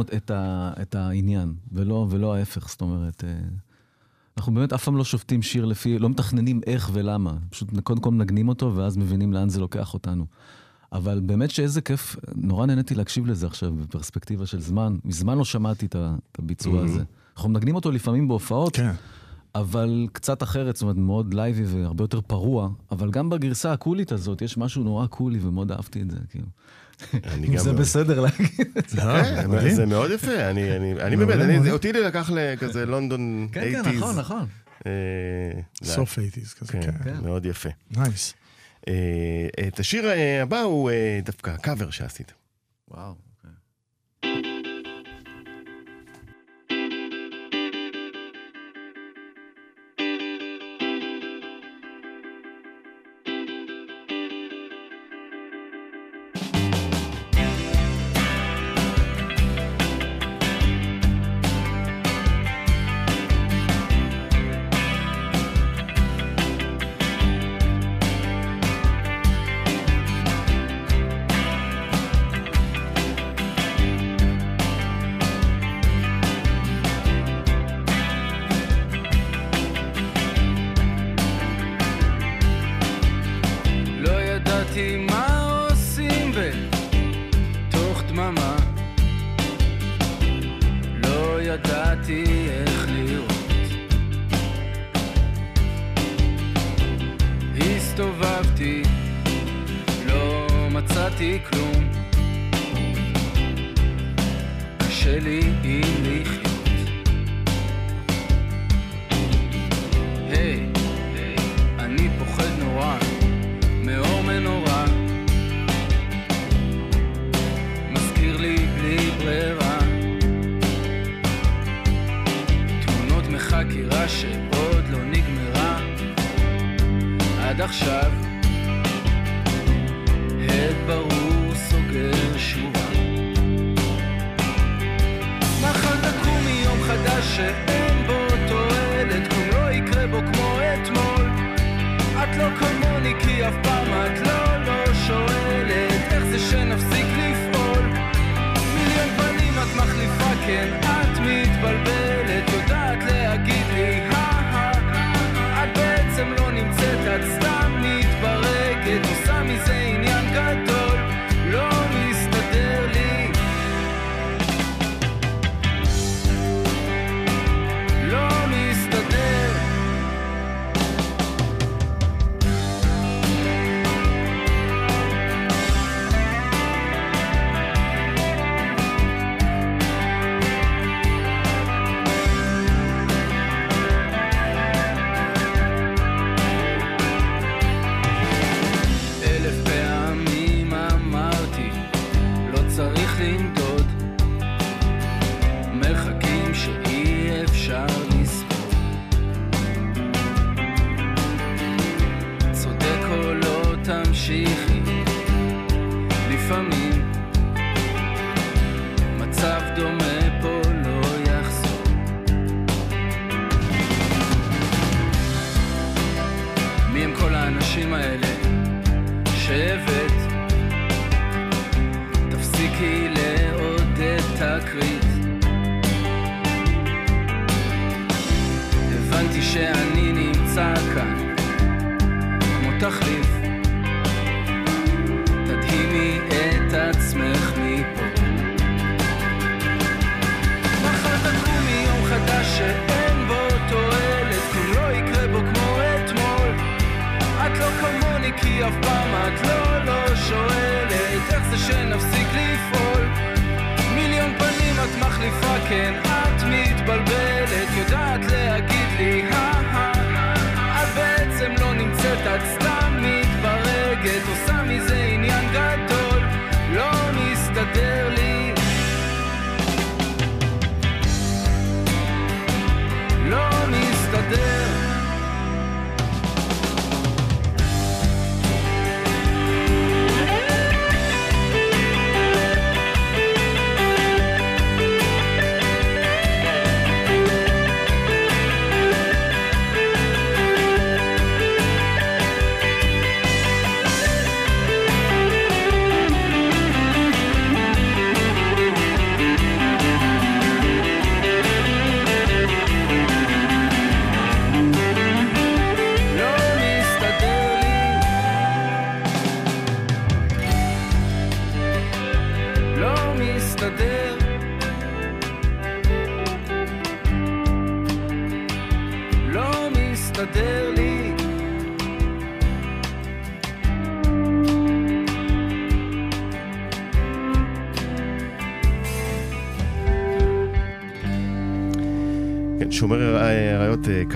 את, 0.81 0.95
העניין, 0.95 1.53
ולא, 1.71 2.35
ההפך, 2.35 2.69
זאת 2.69 2.81
אומרת... 2.81 3.23
אה, 3.23 3.33
אנחנו 4.37 4.53
באמת 4.53 4.73
אף 4.73 4.83
פעם 4.83 4.97
לא 4.97 5.03
שופטים 5.03 5.41
שיר 5.41 5.65
לפי, 5.65 5.99
לא 5.99 6.09
מתכננים 6.09 6.61
איך 6.67 6.89
ולמה. 6.93 7.33
פשוט 7.49 7.79
קודם 7.83 8.01
כל 8.01 8.11
מנגנים 8.11 8.49
אותו, 8.49 8.75
ואז 8.75 8.97
מבינים 8.97 9.33
לאן 9.33 9.49
זה 9.49 9.59
לוקח 9.59 9.93
אותנו. 9.93 10.25
אבל 10.91 11.19
באמת 11.19 11.51
שאיזה 11.51 11.81
כיף, 11.81 12.15
נורא 12.35 12.65
נהניתי 12.65 12.95
להקשיב 12.95 13.27
לזה 13.27 13.47
עכשיו 13.47 13.73
בפרספקטיבה 13.73 14.45
של 14.45 14.61
זמן. 14.61 14.97
מזמן 15.05 15.37
לא 15.37 15.45
שמעתי 15.45 15.85
את 15.85 15.95
הביצוע 16.39 16.83
הזה. 16.83 17.03
אנחנו 17.35 17.49
מנגנים 17.49 17.75
אותו 17.75 17.91
לפעמים 17.91 18.27
בהופעות, 18.27 18.75
כן. 18.75 18.91
אבל 19.59 20.07
קצת 20.13 20.43
אחרת, 20.43 20.75
זאת 20.75 20.81
אומרת, 20.81 20.95
מאוד 20.95 21.33
לייבי 21.33 21.63
והרבה 21.65 22.03
יותר 22.03 22.21
פרוע, 22.21 22.69
אבל 22.91 23.11
גם 23.11 23.29
בגרסה 23.29 23.73
הקולית 23.73 24.11
הזאת 24.11 24.41
יש 24.41 24.57
משהו 24.57 24.83
נורא 24.83 25.07
קולי 25.07 25.39
ומאוד 25.41 25.71
אהבתי 25.71 26.01
את 26.01 26.11
זה, 26.11 26.17
כאילו. 26.29 26.45
אני 27.13 27.47
אם 27.47 27.51
גם 27.53 27.57
זה 27.63 27.71
מאוד- 27.71 27.81
בסדר 27.81 28.19
להגיד 28.21 28.47
את 28.77 28.89
זה. 28.89 28.97
לא, 29.05 29.23
כן. 29.23 29.75
זה 29.75 29.85
מאוד 29.85 30.11
יפה, 30.11 30.49
אני, 30.49 30.75
אני, 30.75 30.93
אני 31.01 31.15
מעולה, 31.15 31.37
באמת. 31.37 31.71
אותי 31.71 31.93
לי 31.93 32.03
לקח 32.03 32.31
לכזה 32.33 32.85
לונדון 32.85 33.47
80's. 33.51 33.53
כן, 33.53 33.83
כן, 33.83 33.97
נכון, 33.97 34.15
נכון. 34.19 34.45
אה, 34.87 34.91
סוף 35.83 36.17
80's 36.19 36.55
כזה, 36.59 36.71
כן, 36.73 36.81
כן. 36.81 36.91
כן. 37.03 37.17
מאוד 37.23 37.45
יפה. 37.45 37.69
nice. 37.91 38.33
אה, 38.87 38.93
את 39.67 39.79
השיר 39.79 40.05
הבא 40.43 40.59
הוא 40.61 40.89
אה, 40.91 41.19
דווקא 41.25 41.57
קאבר 41.57 41.89
שעשית. 41.89 42.33
וואו. 42.91 43.13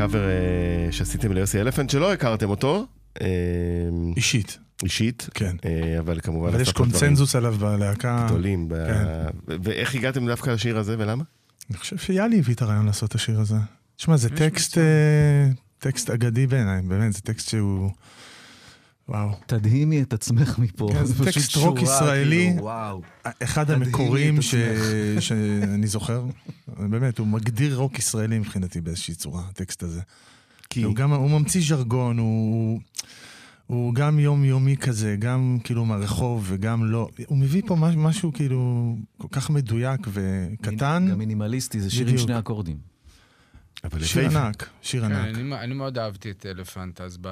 קאבר 0.01 0.29
אה, 0.29 0.91
שעשיתם 0.91 1.31
ליוסי 1.31 1.61
אלפנט, 1.61 1.89
שלא 1.89 2.13
הכרתם 2.13 2.49
אותו. 2.49 2.85
אה, 3.21 3.27
אישית, 4.17 4.57
אישית, 4.83 5.29
כן. 5.33 5.55
אה, 5.65 5.99
אבל 5.99 6.19
כמובן... 6.19 6.49
אבל 6.49 6.61
יש 6.61 6.71
קונצנזוס 6.71 7.35
עליו 7.35 7.55
בלהקה. 7.59 8.25
גדולים. 8.27 8.69
ב- 8.69 8.73
כן. 8.87 9.05
ואיך 9.63 9.95
הגעתם 9.95 10.27
דווקא 10.27 10.49
לשיר 10.49 10.77
הזה 10.77 10.95
ולמה? 10.99 11.23
אני 11.69 11.77
חושב 11.77 11.97
שיאלי 11.97 12.39
הביא 12.39 12.55
את 12.55 12.61
הרעיון 12.61 12.85
לעשות 12.85 13.09
את 13.09 13.15
השיר 13.15 13.39
הזה. 13.39 13.55
תשמע, 13.95 14.17
זה 14.17 14.29
טקסט 15.79 16.09
אגדי 16.09 16.47
בעיניי, 16.47 16.81
באמת, 16.81 17.13
זה 17.13 17.21
טקסט 17.21 17.49
שהוא... 17.49 17.91
וואו. 19.11 19.29
תדהימי 19.45 20.01
את 20.01 20.13
עצמך 20.13 20.59
מפה. 20.59 20.89
כן, 20.93 21.05
זה 21.05 21.13
פשוט 21.13 21.27
טקסט 21.27 21.55
רוק 21.55 21.81
ישראלי. 21.81 22.47
כאילו, 22.49 22.63
וואו. 22.63 23.01
אחד 23.43 23.71
המקוריים 23.71 24.37
את 24.37 24.43
ש... 24.43 24.55
שאני 25.27 25.87
זוכר, 25.87 26.25
באמת, 26.67 27.17
הוא 27.17 27.27
מגדיר 27.27 27.77
רוק 27.77 27.99
ישראלי 27.99 28.39
מבחינתי 28.39 28.81
באיזושהי 28.81 29.15
צורה, 29.15 29.43
הטקסט 29.49 29.83
הזה. 29.83 30.01
כי... 30.69 30.83
הוא 30.83 30.95
גם, 30.95 31.13
הוא 31.13 31.29
ממציא 31.29 31.61
ז'רגון, 31.67 32.17
הוא, 32.17 32.79
הוא 33.67 33.93
גם 33.93 34.19
יומיומי 34.19 34.77
כזה, 34.77 35.15
גם 35.19 35.57
כאילו 35.63 35.85
מהרחוב 35.85 36.45
וגם 36.47 36.85
לא. 36.85 37.09
הוא 37.25 37.37
מביא 37.37 37.61
פה 37.67 37.75
משהו, 37.75 38.01
משהו 38.01 38.33
כאילו 38.33 38.95
כל 39.17 39.27
כך 39.31 39.49
מדויק 39.49 40.07
וקטן. 40.07 41.07
גם 41.11 41.17
מינימליסטי, 41.17 41.79
זה 41.79 41.89
שיר 41.89 42.07
עם. 42.07 42.17
שני 42.17 42.39
אקורדים. 42.39 42.77
שיר. 44.01 44.37
ענק, 44.37 44.69
שיר 44.81 45.07
כן, 45.07 45.11
ענק. 45.11 45.37
אני, 45.37 45.55
אני 45.55 45.73
מאוד 45.73 45.97
אהבתי 45.97 46.31
את 46.31 46.45
אלפנט 46.45 47.01
אז 47.01 47.17
ב, 47.21 47.27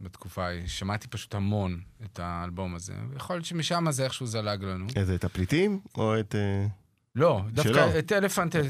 בתקופה 0.00 0.46
ההיא. 0.46 0.66
שמעתי 0.66 1.08
פשוט 1.08 1.34
המון 1.34 1.80
את 2.04 2.20
האלבום 2.22 2.74
הזה. 2.74 2.92
יכול 3.16 3.36
להיות 3.36 3.44
שמשם 3.44 3.84
זה 3.90 4.04
איכשהו 4.04 4.26
זלג 4.26 4.64
לנו. 4.64 4.86
איזה, 4.96 5.14
את 5.14 5.24
הפליטים 5.24 5.80
או 5.96 6.20
את... 6.20 6.34
אה, 6.34 6.66
לא, 7.14 7.42
דווקא 7.52 7.72
שלא. 7.72 7.98
את 7.98 8.12
אלפנט, 8.12 8.56
אה, 8.56 8.62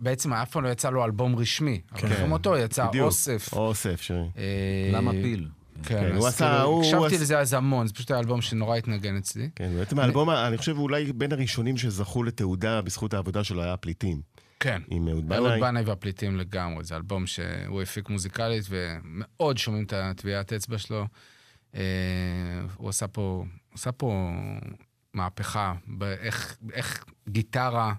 בעצם 0.00 0.32
אף 0.32 0.50
פעם 0.50 0.64
לא 0.64 0.68
יצא 0.68 0.90
לו 0.90 1.04
אלבום 1.04 1.36
רשמי. 1.36 1.80
אבל 1.92 2.00
כן. 2.00 2.22
גם 2.22 2.32
אותו 2.32 2.56
יצא 2.56 2.86
בדיוק. 2.88 3.04
אוסף. 3.06 3.52
אוסף, 3.52 4.00
שרי. 4.02 4.28
אה, 4.38 4.90
למה 4.92 5.10
פיל? 5.10 5.48
כן, 5.82 6.00
כן, 6.00 6.16
הוא 6.16 6.26
עשה- 6.28 6.48
כאילו, 6.48 6.62
הוא- 6.68 6.84
הקשבתי 6.84 7.22
לזה 7.22 7.38
אז 7.38 7.52
המון, 7.52 7.86
זה 7.86 7.94
פשוט 7.94 8.10
היה 8.10 8.20
אלבום 8.20 8.40
שנורא 8.42 8.76
התנגן 8.76 9.16
אצלי. 9.16 9.50
כן, 9.56 9.70
בעצם 9.78 9.98
האלבום, 9.98 10.30
אני 10.30 10.58
חושב 10.58 10.78
אולי 10.78 11.12
בין 11.12 11.32
הראשונים 11.32 11.76
שזכו 11.76 12.22
לתעודה 12.22 12.82
בזכות 12.82 13.14
העבודה 13.14 13.44
שלו 13.44 13.62
היה 13.62 13.76
פליטים. 13.76 14.20
כן. 14.62 14.82
עם 14.88 15.08
אהוד 15.08 15.32
אהוד 15.32 15.46
בנאי. 15.46 15.60
בנאי 15.60 15.82
והפליטים 15.82 16.36
לגמרי, 16.36 16.84
זה 16.84 16.96
אלבום 16.96 17.26
שהוא 17.26 17.82
הפיק 17.82 18.08
מוזיקלית 18.08 18.64
ומאוד 18.68 19.58
שומעים 19.58 19.84
את 19.84 19.92
הטביעת 19.92 20.52
אצבע 20.52 20.78
שלו. 20.78 21.06
אה, 21.74 21.80
הוא 22.76 22.88
עשה 22.88 23.08
פה, 23.08 23.44
עשה 23.74 23.92
פה 23.92 24.30
מהפכה 25.14 25.74
באיך 25.86 26.56
איך 26.72 27.04
גיטרה 27.28 27.94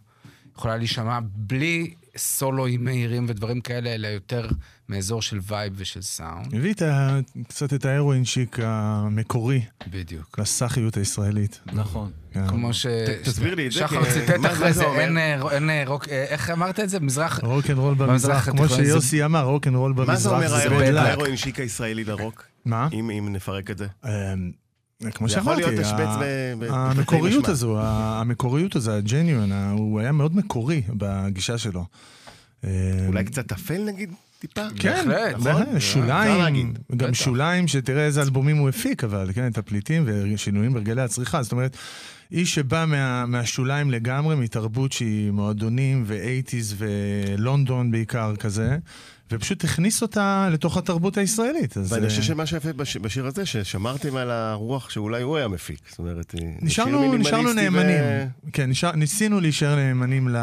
יכולה 0.56 0.78
להישמע 0.78 1.20
בלי 1.24 1.94
סולואים 2.18 2.84
מהירים 2.86 3.26
ודברים 3.30 3.62
כאלה, 3.62 3.94
אלא 3.96 4.08
יותר 4.08 4.48
מאזור 4.90 5.22
של 5.22 5.40
vibe 5.48 5.74
ושל 5.76 6.02
סאונד. 6.02 6.56
הביא 6.56 6.74
את 6.74 6.82
ה- 6.82 7.20
קצת 7.48 7.74
את 7.74 7.86
ה 7.86 7.91
heroin 7.91 8.26
chic 8.26 8.58
המקורי 8.62 9.62
בדיוק. 9.88 10.40
לסאחיות 10.40 10.98
הישראלית. 10.98 11.60
נכון. 11.74 12.12
כן. 12.34 12.48
כמו 12.48 12.74
ש... 12.74 12.86
תסביר 13.24 13.56
לי 13.56 13.68
את 13.68 13.72
זה, 13.72 13.80
שחר 13.80 14.04
ציטט 14.14 14.46
אחרי 14.52 14.74
זה? 14.74 14.84
אין, 14.86 15.18
אה, 15.18 15.52
אין 15.52 15.70
אה, 15.70 15.84
רוק... 15.88 16.08
אה, 16.10 16.24
איך 16.24 16.50
אמרת 16.50 16.80
את 16.80 16.90
זה? 16.90 17.00
מזרח... 17.00 17.40
רוקנרול 17.44 17.94
במזרח 17.94 18.10
במזרח, 18.50 18.50
כמו 18.50 18.70
שיוסי 18.70 19.26
אמר, 19.26 19.44
רוקנרול 19.44 19.94
במזרח. 19.94 20.10
מה 20.10 20.16
זה 20.16 20.70
אומר 20.70 20.98
ה 21.00 21.04
heroin- 21.04 21.38
chic 21.38 21.60
הישראלי 21.60 22.04
לרוק? 22.04 22.46
מה? 22.66 22.88
אם 22.94 23.10
אם 23.10 23.34
נפרק 23.34 23.72
את 23.72 23.78
זה. 23.78 23.88
כמו 25.12 25.28
יכול 25.28 25.30
שאמרתי, 25.30 25.62
להיות 25.62 25.96
ב- 26.60 26.64
המקוריות 26.70 27.48
הזו, 27.48 27.78
המקוריות 27.82 28.76
הזו, 28.76 28.92
ה 28.92 28.98
genuine, 28.98 29.52
ה- 29.52 29.72
הוא 29.72 30.00
היה 30.00 30.12
מאוד 30.12 30.36
מקורי 30.36 30.82
בגישה 30.90 31.58
שלו. 31.58 31.86
אמ, 32.64 32.70
אולי 33.08 33.24
קצת 33.24 33.52
אפל 33.52 33.82
נגיד? 33.86 34.12
טיפה? 34.40 34.62
כן, 34.76 35.06
בהחלט, 35.08 35.36
נכון? 35.48 35.80
שוליים. 35.80 36.74
גם. 36.98 37.14
שוליים 37.14 37.68
שתראה 37.68 38.06
איזה 38.06 38.22
אלבומים 38.22 38.58
הוא 38.58 38.70
הפיק, 38.70 39.04
אבל 39.04 39.30
כן, 39.34 39.48
את 39.48 39.58
הפליטים 39.58 40.04
ושינויים 40.06 40.74
בהרגלי 40.74 41.02
הצריכה. 41.02 41.44
זאת 41.44 41.52
אומרת, 41.52 41.78
איש 42.32 42.56
שבא 42.56 42.86
מה, 42.88 43.26
מהשוליים 43.26 43.92
לגמרי, 43.92 44.36
מתרבות 44.36 44.92
שהיא 44.92 45.32
מועדונים 45.32 46.04
ו 46.08 46.15
eighties 46.15 46.76
ולונדון 46.78 47.92
בעיקר 47.92 48.36
כזה, 48.36 48.78
ופשוט 49.32 49.64
הכניס 49.64 50.02
אותה 50.02 50.50
לתוך 50.52 50.78
התרבות 50.78 51.18
הישראלית. 51.18 51.78
אז, 51.78 51.92
ואני 51.94 52.04
אה, 52.06 52.10
חושב 52.10 52.22
שמה 52.22 52.46
שיפה 52.46 52.74
בש- 52.74 52.98
בשיר 52.98 53.26
הזה, 53.26 53.46
ששמרתם 53.46 54.16
על 54.16 54.32
הרוח 54.32 54.90
שאולי 54.90 55.22
הוא 55.22 55.38
היה 55.38 55.48
מפיק. 55.48 55.80
זאת 55.90 56.00
אומרת, 56.00 56.36
אה, 56.42 56.50
נשארנו, 56.62 57.14
נשארנו 57.18 57.50
ו- 57.50 57.54
נאמנים, 57.54 58.04
כן, 58.54 58.70
נשאר, 58.70 58.92
ניסינו 58.96 59.40
להישאר 59.40 59.76
נאמנים 59.76 60.28
ל- 60.30 60.38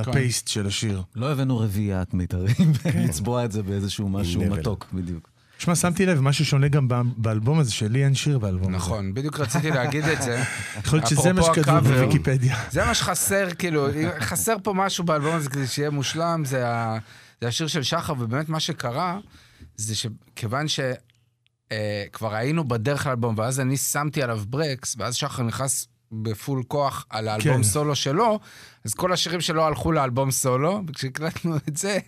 לפייסט 0.00 0.48
של 0.48 0.66
השיר. 0.66 1.02
לא 1.16 1.32
הבאנו 1.32 1.58
רביעיית 1.58 2.14
מיתרים, 2.14 2.54
לצבוע 3.04 3.44
את 3.44 3.52
זה 3.52 3.62
באיזשהו 3.62 4.08
משהו. 4.08 4.44
מתוק, 4.44 4.86
בדיוק. 4.94 5.31
שמע, 5.62 5.74
שמתי 5.74 6.06
לב, 6.06 6.20
משהו 6.20 6.44
שונה 6.44 6.68
גם 6.68 6.88
באלבום 7.16 7.58
הזה, 7.58 7.72
שלי 7.72 8.04
אין 8.04 8.14
שיר 8.14 8.38
באלבום 8.38 8.68
הזה. 8.68 8.76
נכון, 8.76 9.14
בדיוק 9.14 9.40
רציתי 9.40 9.70
להגיד 9.70 10.04
את 10.04 10.22
זה. 10.22 10.42
יכול 10.84 10.98
להיות 10.98 11.08
שזה 11.08 11.32
מה 11.32 11.42
שכתוב 11.42 11.78
בוויקיפדיה. 11.78 12.56
זה 12.70 12.84
מה 12.84 12.94
שחסר, 12.94 13.48
כאילו, 13.58 13.86
חסר 14.20 14.56
פה 14.62 14.72
משהו 14.74 15.04
באלבום 15.04 15.34
הזה 15.34 15.50
כדי 15.50 15.66
שיהיה 15.66 15.90
מושלם, 15.90 16.44
זה, 16.44 16.64
השיר 17.42 17.66
של 17.66 17.82
שחר, 17.82 18.12
ובאמת 18.18 18.48
מה 18.48 18.60
שקרה, 18.60 19.18
זה 19.76 19.94
שכיוון 19.94 20.66
שכבר 20.68 22.34
היינו 22.34 22.68
בדרך 22.68 23.06
לאלבום, 23.06 23.34
ואז 23.38 23.60
אני 23.60 23.76
שמתי 23.76 24.22
עליו 24.22 24.40
ברקס, 24.48 24.96
ואז 24.98 25.14
שחר 25.14 25.42
נכנס 25.42 25.88
בפול 26.12 26.62
כוח 26.68 27.06
על 27.10 27.28
האלבום 27.28 27.56
כן. 27.56 27.62
סולו 27.62 27.94
שלו, 27.94 28.40
אז 28.84 28.94
כל 28.94 29.12
השירים 29.12 29.40
שלו 29.40 29.64
הלכו 29.64 29.92
לאלבום 29.92 30.30
סולו, 30.30 30.82
וכשהקלטנו 30.88 31.56
את 31.68 31.76
זה, 31.76 31.98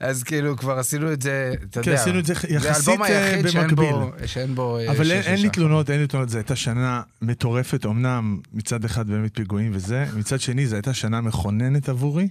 אז 0.00 0.22
כאילו 0.22 0.56
כבר 0.56 0.78
עשינו 0.78 1.12
את 1.12 1.22
זה, 1.22 1.54
אתה 1.70 1.82
כן, 1.82 1.90
יודע. 1.90 2.02
עשינו 2.02 2.18
את 2.18 2.26
זה 2.26 2.34
זה 2.34 2.54
יחסית 2.54 2.88
האלבום 2.88 3.02
אה, 3.02 3.40
במקביל. 3.42 3.92
בו, 3.92 4.10
שאין 4.26 4.54
בו 4.54 4.78
אה, 4.78 4.90
אבל 4.90 5.10
אין, 5.10 5.42
לי. 5.42 5.50
תלונות, 5.50 5.90
אין 5.90 6.00
לי 6.00 6.06
תלונות, 6.06 6.28
זו 6.28 6.38
הייתה 6.38 6.56
שנה 6.56 7.02
מטורפת, 7.22 7.86
אמנם 7.86 8.40
מצד 8.52 8.84
אחד 8.84 9.06
באמת 9.06 9.34
פיגועים 9.34 9.70
וזה, 9.74 10.06
מצד 10.16 10.40
שני 10.40 10.66
זו 10.66 10.76
הייתה 10.76 10.94
שנה 10.94 11.20
מכוננת 11.20 11.88
עבורי. 11.88 12.28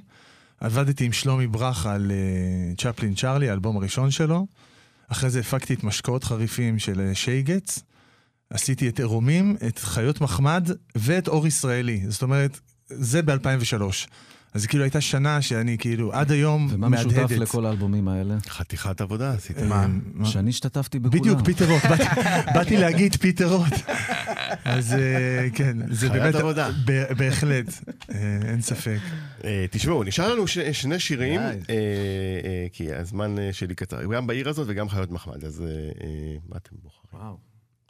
עבדתי 0.60 1.06
עם 1.06 1.12
שלומי 1.12 1.48
ברכה 1.48 1.94
על 1.94 2.12
אה, 2.12 2.76
צ'פלין 2.78 3.16
צ'ארלי, 3.16 3.50
האלבום 3.50 3.78
הראשון 3.78 4.12
שלו. 4.12 4.48
אחרי 5.08 5.30
זה 5.30 5.40
הפקתי 5.40 5.74
את 5.74 5.84
משקאות 5.84 6.24
חריפים 6.24 6.80
של 6.80 7.12
שייגץ. 7.14 7.84
עשיתי 8.50 8.90
את 8.90 9.00
עירומים, 9.00 9.56
את 9.68 9.80
חיות 9.80 10.22
מחמד 10.22 10.70
ואת 10.96 11.28
אור 11.28 11.48
ישראלי. 11.48 12.02
זאת 12.08 12.22
אומרת, 12.22 12.60
זה 12.88 13.22
ב-2003. 13.22 14.08
אז 14.58 14.66
כאילו 14.66 14.84
הייתה 14.84 15.02
שנה 15.02 15.42
שאני 15.42 15.78
כאילו 15.78 16.14
עד 16.14 16.32
היום 16.32 16.68
ומה 16.72 16.90
מהדהדת. 16.90 17.18
משותף 17.18 17.32
לכל 17.32 17.66
האלבומים 17.66 18.08
האלה? 18.08 18.36
חתיכת 18.48 19.02
עבודה 19.02 19.34
עשית. 19.34 19.58
אה, 19.58 19.86
שאני 20.26 20.50
השתתפתי 20.50 21.00
בכולם. 21.00 21.20
בדיוק, 21.22 21.42
פיטר 21.46 21.72
רוט, 21.72 21.82
באתי, 21.90 22.04
באתי 22.56 22.78
להגיד 22.78 23.16
פיטר 23.16 23.54
רוט. 23.56 23.74
אז 24.66 24.94
אה, 24.94 25.48
כן, 25.56 25.78
זה 25.94 26.10
חיית 26.10 26.22
באמת, 26.22 26.36
עבודה. 26.36 26.70
ב- 26.86 27.14
בהחלט, 27.18 27.66
אה, 28.12 28.38
אין 28.46 28.62
ספק. 28.62 29.00
אה, 29.44 29.66
תשמעו, 29.72 30.04
נשאר 30.04 30.34
לנו 30.34 30.48
שני 30.72 31.00
שירים, 31.00 31.42
כי 32.74 32.94
הזמן 32.94 33.36
שלי 33.52 33.76
קצר, 33.76 34.06
גם 34.16 34.28
בעיר 34.28 34.50
הזאת 34.50 34.66
וגם 34.70 34.90
חיות 34.90 35.12
מחמד, 35.12 35.44
אז 35.46 35.64
מה 36.50 36.58
אתם 36.58 36.76
בוחרים? 36.84 37.24
וואו. 37.24 37.38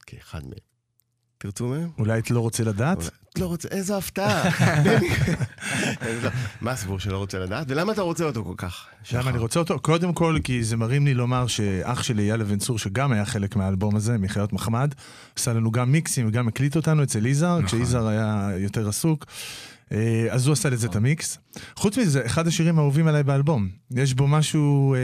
כאחד 0.05 0.41
מהם. 0.43 0.76
תרצו 1.37 1.67
מהם? 1.67 1.89
אולי 1.99 2.19
את 2.19 2.31
לא 2.31 2.39
רוצה 2.39 2.63
לדעת? 2.63 2.97
אולי- 2.97 3.09
לא 3.37 3.45
רוצה, 3.45 3.67
איזה 3.71 3.97
הפתעה. 3.97 4.49
מה 6.61 6.71
הסיפור 6.71 6.99
שלא 6.99 7.17
רוצה 7.17 7.39
לדעת? 7.39 7.65
ולמה 7.69 7.91
אתה 7.93 8.01
רוצה 8.01 8.23
אותו 8.23 8.43
כל 8.43 8.53
כך? 8.57 8.85
למה 9.13 9.29
אני 9.29 9.37
רוצה 9.37 9.59
אותו? 9.59 9.79
קודם 9.79 10.13
כל, 10.13 10.37
כי 10.43 10.63
זה 10.63 10.77
מרים 10.77 11.05
לי 11.05 11.13
לומר 11.13 11.47
שאח 11.47 12.03
שלי, 12.03 12.23
אייל 12.23 12.41
אבן 12.41 12.57
צור, 12.57 12.79
שגם 12.79 13.11
היה 13.11 13.25
חלק 13.25 13.55
מהאלבום 13.55 13.95
הזה, 13.95 14.17
מחיות 14.17 14.53
מחמד, 14.53 14.93
עשה 15.35 15.53
לנו 15.53 15.71
גם 15.71 15.91
מיקסים 15.91 16.27
וגם 16.27 16.47
הקליט 16.47 16.75
אותנו 16.75 17.03
אצל 17.03 17.25
יזהר, 17.25 17.61
כשיזהר 17.65 18.07
היה 18.07 18.49
יותר 18.57 18.89
עסוק. 18.89 19.25
אה, 19.91 20.27
אז 20.29 20.47
הוא 20.47 20.53
עשה 20.53 20.69
לזה 20.69 20.87
את 20.87 20.95
המיקס. 20.95 21.37
חוץ 21.75 21.97
מזה, 21.97 22.25
אחד 22.25 22.47
השירים 22.47 22.79
האהובים 22.79 23.07
עליי 23.07 23.23
באלבום. 23.23 23.69
יש 23.91 24.13
בו 24.13 24.27
משהו, 24.27 24.95
אה, 24.95 24.99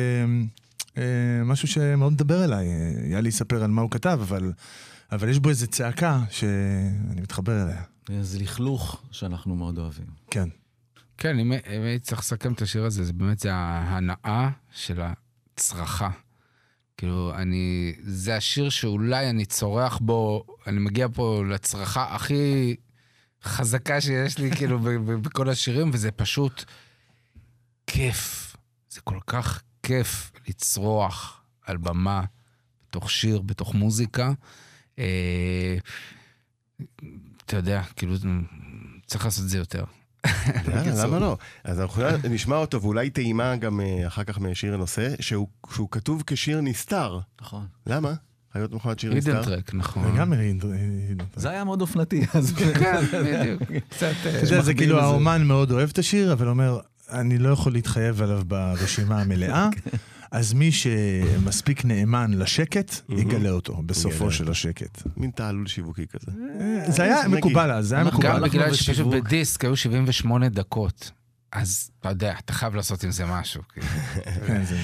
אה, 0.97 1.03
משהו 1.45 1.67
שמאוד 1.67 2.13
מדבר 2.13 2.43
אליי. 2.43 2.67
יאלי 3.09 3.29
יספר 3.29 3.63
על 3.63 3.71
מה 3.71 3.81
הוא 3.81 3.91
כתב, 3.91 4.19
אבל, 4.21 4.51
אבל 5.13 5.29
יש 5.29 5.39
בו 5.39 5.49
איזו 5.49 5.67
צעקה 5.67 6.19
שאני 6.29 7.21
מתחבר 7.21 7.63
אליה. 7.63 7.83
זה 8.21 8.39
לכלוך 8.39 9.01
שאנחנו 9.11 9.55
מאוד 9.55 9.77
אוהבים. 9.77 10.07
כן. 10.31 10.49
כן, 11.17 11.39
אם 11.39 11.51
הייתי 11.67 12.05
צריך 12.05 12.21
לסכם 12.21 12.53
את 12.53 12.61
השיר 12.61 12.85
הזה, 12.85 13.03
זה 13.03 13.13
באמת 13.13 13.39
זה 13.39 13.53
ההנאה 13.53 14.49
של 14.71 15.01
הצרחה. 15.01 16.09
כאילו, 16.97 17.33
אני... 17.35 17.93
זה 18.03 18.35
השיר 18.35 18.69
שאולי 18.69 19.29
אני 19.29 19.45
צורח 19.45 19.97
בו, 19.97 20.45
אני 20.67 20.79
מגיע 20.79 21.07
פה 21.13 21.43
לצרחה 21.49 22.15
הכי 22.15 22.75
חזקה 23.43 24.01
שיש 24.01 24.37
לי, 24.37 24.51
כאילו, 24.51 24.79
בכל 25.21 25.49
השירים, 25.49 25.89
וזה 25.93 26.11
פשוט 26.11 26.63
כיף. 27.87 28.55
זה 28.89 29.01
כל 29.01 29.19
כך 29.27 29.61
כיף 29.83 30.31
לצרוח 30.47 31.41
על 31.65 31.77
במה, 31.77 32.23
בתוך 32.89 33.11
שיר, 33.11 33.41
בתוך 33.41 33.75
מוזיקה. 33.75 34.33
אה, 34.99 35.77
אתה 37.45 37.57
יודע, 37.57 37.81
כאילו, 37.95 38.15
צריך 39.05 39.25
לעשות 39.25 39.43
את 39.43 39.49
זה 39.49 39.57
יותר. 39.57 39.83
למה 40.95 41.19
לא? 41.19 41.37
אז 41.63 41.79
אנחנו 41.79 42.03
נשמע 42.29 42.55
אותו, 42.55 42.81
ואולי 42.81 43.09
טעימה 43.09 43.55
גם 43.55 43.81
אה, 43.81 44.07
אחר 44.07 44.23
כך 44.23 44.39
משיר 44.39 44.73
הנושא, 44.73 45.09
שהוא 45.19 45.89
כתוב 45.91 46.23
כשיר 46.27 46.61
נסתר. 46.61 47.19
נכון. 47.41 47.65
למה? 47.87 48.13
חיות 48.53 48.73
מחמד 48.73 48.99
שיר 48.99 49.13
נסתר? 49.13 49.31
הידן 49.31 49.45
טרק, 49.45 49.73
נכון. 49.73 50.05
וגם 50.05 50.29
מריד. 50.29 50.63
זה 51.35 51.49
היה 51.49 51.63
מאוד 51.63 51.81
אופנתי, 51.81 52.25
אז... 52.33 52.53
כן, 52.53 53.01
בדיוק. 53.25 53.61
קצת... 53.89 54.11
אה, 54.25 54.61
זה 54.61 54.73
כאילו. 54.73 54.99
האומן 54.99 55.43
מאוד 55.43 55.71
אוהב 55.71 55.89
את 55.89 55.97
השיר, 55.97 56.33
אבל 56.33 56.47
אומר, 56.47 56.79
אני 57.09 57.37
לא 57.37 57.49
יכול 57.49 57.73
להתחייב 57.73 58.21
עליו 58.21 58.41
ברשימה 58.47 59.21
המלאה, 59.21 59.69
אז 60.33 60.53
מי 60.53 60.71
שמספיק 60.71 61.85
נאמן 61.85 62.31
לשקט, 62.33 62.95
יגלה 63.09 63.49
אותו 63.49 63.81
בסופו 63.85 64.31
של. 64.31 64.51
השקט. 64.51 65.01
מין 65.17 65.31
תעלול 65.31 65.67
שיווקי 65.67 66.05
כזה. 66.07 66.31
זה 66.87 67.03
היה 67.03 67.23
נגיד. 67.27 67.37
מקובל 67.37 67.71
אז, 67.71 67.87
זה 67.87 67.95
היה 67.95 68.03
מקובל. 68.03 68.29
גם 68.29 68.41
בגלל 68.41 68.73
שפשוט. 68.73 69.07
בדיסק 69.07 69.65
היו 69.65 69.75
78 69.75 70.49
דקות. 70.49 71.11
אז 71.51 71.91
אתה 71.99 72.09
יודע, 72.09 72.35
אתה 72.45 72.53
חייב 72.53 72.75
לעשות 72.75 73.03
עם 73.03 73.11
זה 73.11 73.25
משהו. 73.25 73.61
כאילו. 73.73 73.87
כן, 74.47 74.65
זה 74.65 74.77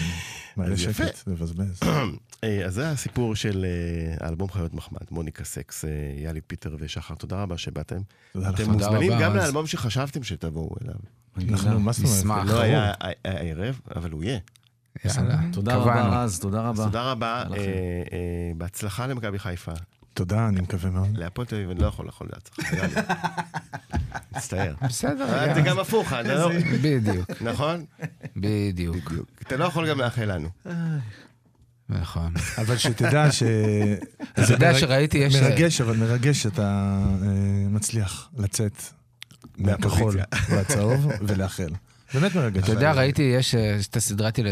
מעלה 0.57 0.73
אז 0.73 0.81
יפה. 0.81 1.05
שקט, 1.07 1.27
מבזבז. 1.27 1.79
אה, 2.43 2.65
אז 2.65 2.73
זה 2.73 2.89
הסיפור 2.89 3.35
של 3.35 3.65
אה, 3.65 4.25
האלבום 4.25 4.51
חיות 4.51 4.73
מחמד, 4.73 5.01
מוניקה 5.11 5.43
סקס, 5.43 5.85
אה, 5.85 5.89
יאלי 6.23 6.41
פיטר 6.41 6.75
ושחר, 6.79 7.15
תודה 7.15 7.41
רבה 7.41 7.57
שבאתם. 7.57 8.01
אתם 8.49 8.71
מוזמנים 8.71 9.11
גם 9.21 9.35
לאלבום 9.35 9.67
שחשבתם 9.67 10.23
שתבואו 10.23 10.75
אליו. 10.83 10.95
אנחנו, 11.49 11.79
מה 11.79 11.91
זאת 11.91 12.05
אומרת? 12.05 12.17
נשמח. 12.17 12.45
לא 12.45 12.61
היה 12.61 12.93
הערב, 13.25 13.79
אבל 13.95 14.11
הוא 14.11 14.23
יהיה. 14.23 14.39
יאללה, 15.05 15.37
תודה. 15.51 15.75
רבה, 15.75 16.07
רז, 16.23 16.39
תודה 16.39 16.61
רבה. 16.61 16.83
תודה 16.83 17.11
רבה. 17.11 17.43
אה, 17.51 17.57
אה, 17.57 17.63
בהצלחה 18.57 19.07
למכבי 19.07 19.39
חיפה. 19.39 19.71
תודה, 20.13 20.47
אני 20.47 20.61
מקווה 20.61 20.89
מאוד. 20.89 21.17
להפועל 21.17 21.47
תל 21.47 21.55
אביב 21.55 21.69
אני 21.69 21.79
לא 21.79 21.87
יכול 21.87 22.05
לאכול. 22.05 22.27
יאללה. 22.73 23.01
מצטער. 24.35 24.73
בסדר, 24.81 25.33
אה, 25.33 25.55
זה. 25.55 25.61
גם 25.61 25.79
הפוך, 25.79 26.13
אתה 26.13 26.21
לא- 26.35 26.51
בדיוק, 26.83 27.41
נכון? 27.41 27.85
בדיוק. 28.35 29.13
אתה 29.41 29.57
לא 29.57 29.65
יכול 29.65 29.89
גם 29.89 29.97
לאחל 29.99 30.25
לנו. 30.35 30.49
נכון. 31.89 32.33
אבל 32.57 32.77
שתדע 32.77 33.31
ש... 33.31 33.43
אתה 34.33 34.53
יודע 34.53 34.73
שראיתי, 34.79 35.17
יש... 35.17 35.35
מרגש, 35.35 35.81
אבל 35.81 35.97
מרגש 35.97 36.43
שאתה 36.43 36.97
מצליח 37.69 38.29
לצאת 38.37 38.81
מהכחול. 39.57 40.15
והצהוב 40.49 41.07
ולאחל. 41.21 41.69
באמת 42.13 42.35
מרגש. 42.35 42.63
אתה 42.63 42.71
יודע, 42.71 42.91
ראיתי, 42.91 43.21
יש 43.21 43.55
אה, 43.55 43.75
יש 43.79 43.87
את 43.87 43.95
הסדרת 43.95 44.39
אה, 44.39 44.43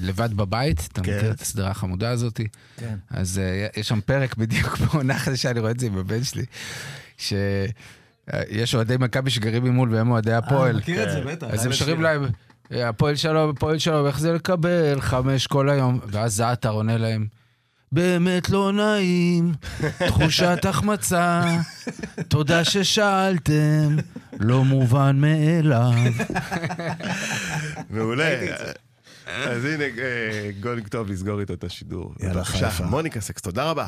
לבד 0.00 0.34
בבית, 0.34 0.88
אתה 0.92 1.02
כן. 1.02 1.16
מכיר 1.16 1.30
את 1.30 1.40
הסדרה 1.40 1.70
החמודה 1.70 2.10
הזאת? 2.10 2.40
כן. 2.76 2.96
אז 3.10 3.38
אה, 3.38 3.66
יש 3.76 3.88
שם 3.88 4.00
פרק 4.00 4.36
בדיוק 4.36 4.78
בעונה 4.80 5.18
חדשה, 5.18 5.50
אני 5.50 5.60
רואה 5.60 5.70
את 5.70 5.80
זה 5.80 5.86
עם 5.86 5.98
הבן 5.98 6.24
שלי, 6.24 6.44
שיש 7.18 8.74
אוהדי 8.74 8.96
מכבי 8.98 9.30
שגרים 9.30 9.64
ממול 9.64 9.94
והם 9.94 10.10
אוהדי 10.10 10.32
הפועל. 10.32 10.76
מכיר 10.76 11.02
את 11.04 11.10
זה, 11.10 11.20
בטח. 11.32 11.46
אז 11.50 11.66
הם 11.66 11.72
שרים 11.72 12.02
להם, 12.02 12.26
"אה, 12.72 12.88
הפועל 12.88 13.16
שלום, 13.16 13.50
הפועל 13.50 13.78
שלום, 13.78 14.06
איך 14.06 14.18
זה 14.20 14.32
לקבל 14.32 15.00
חמש 15.00 15.46
כל 15.46 15.68
היום? 15.70 16.00
ואז 16.06 16.34
זעתר 16.34 16.70
עונה 16.70 16.96
להם, 16.98 17.26
באמת 17.96 18.48
לא 18.50 18.72
נעים, 18.72 19.52
תחושת 20.06 20.64
החמצה, 20.64 21.42
תודה 22.28 22.64
ששאלתם, 22.64 23.96
לא 24.40 24.64
מובן 24.64 25.16
מאליו. 25.20 25.92
מעולה. 27.90 28.40
אז 29.26 29.64
הנה, 29.64 29.84
אה, 29.84 30.50
גולינג 30.60 30.88
טוב 30.88 31.10
לסגור 31.10 31.40
איתו 31.40 31.54
את 31.54 31.64
השידור. 31.64 32.14
יאללה, 32.20 32.44
חיפה. 32.44 32.84
מוניקה 32.84 33.20
סקס, 33.20 33.42
תודה 33.42 33.70
רבה. 33.70 33.86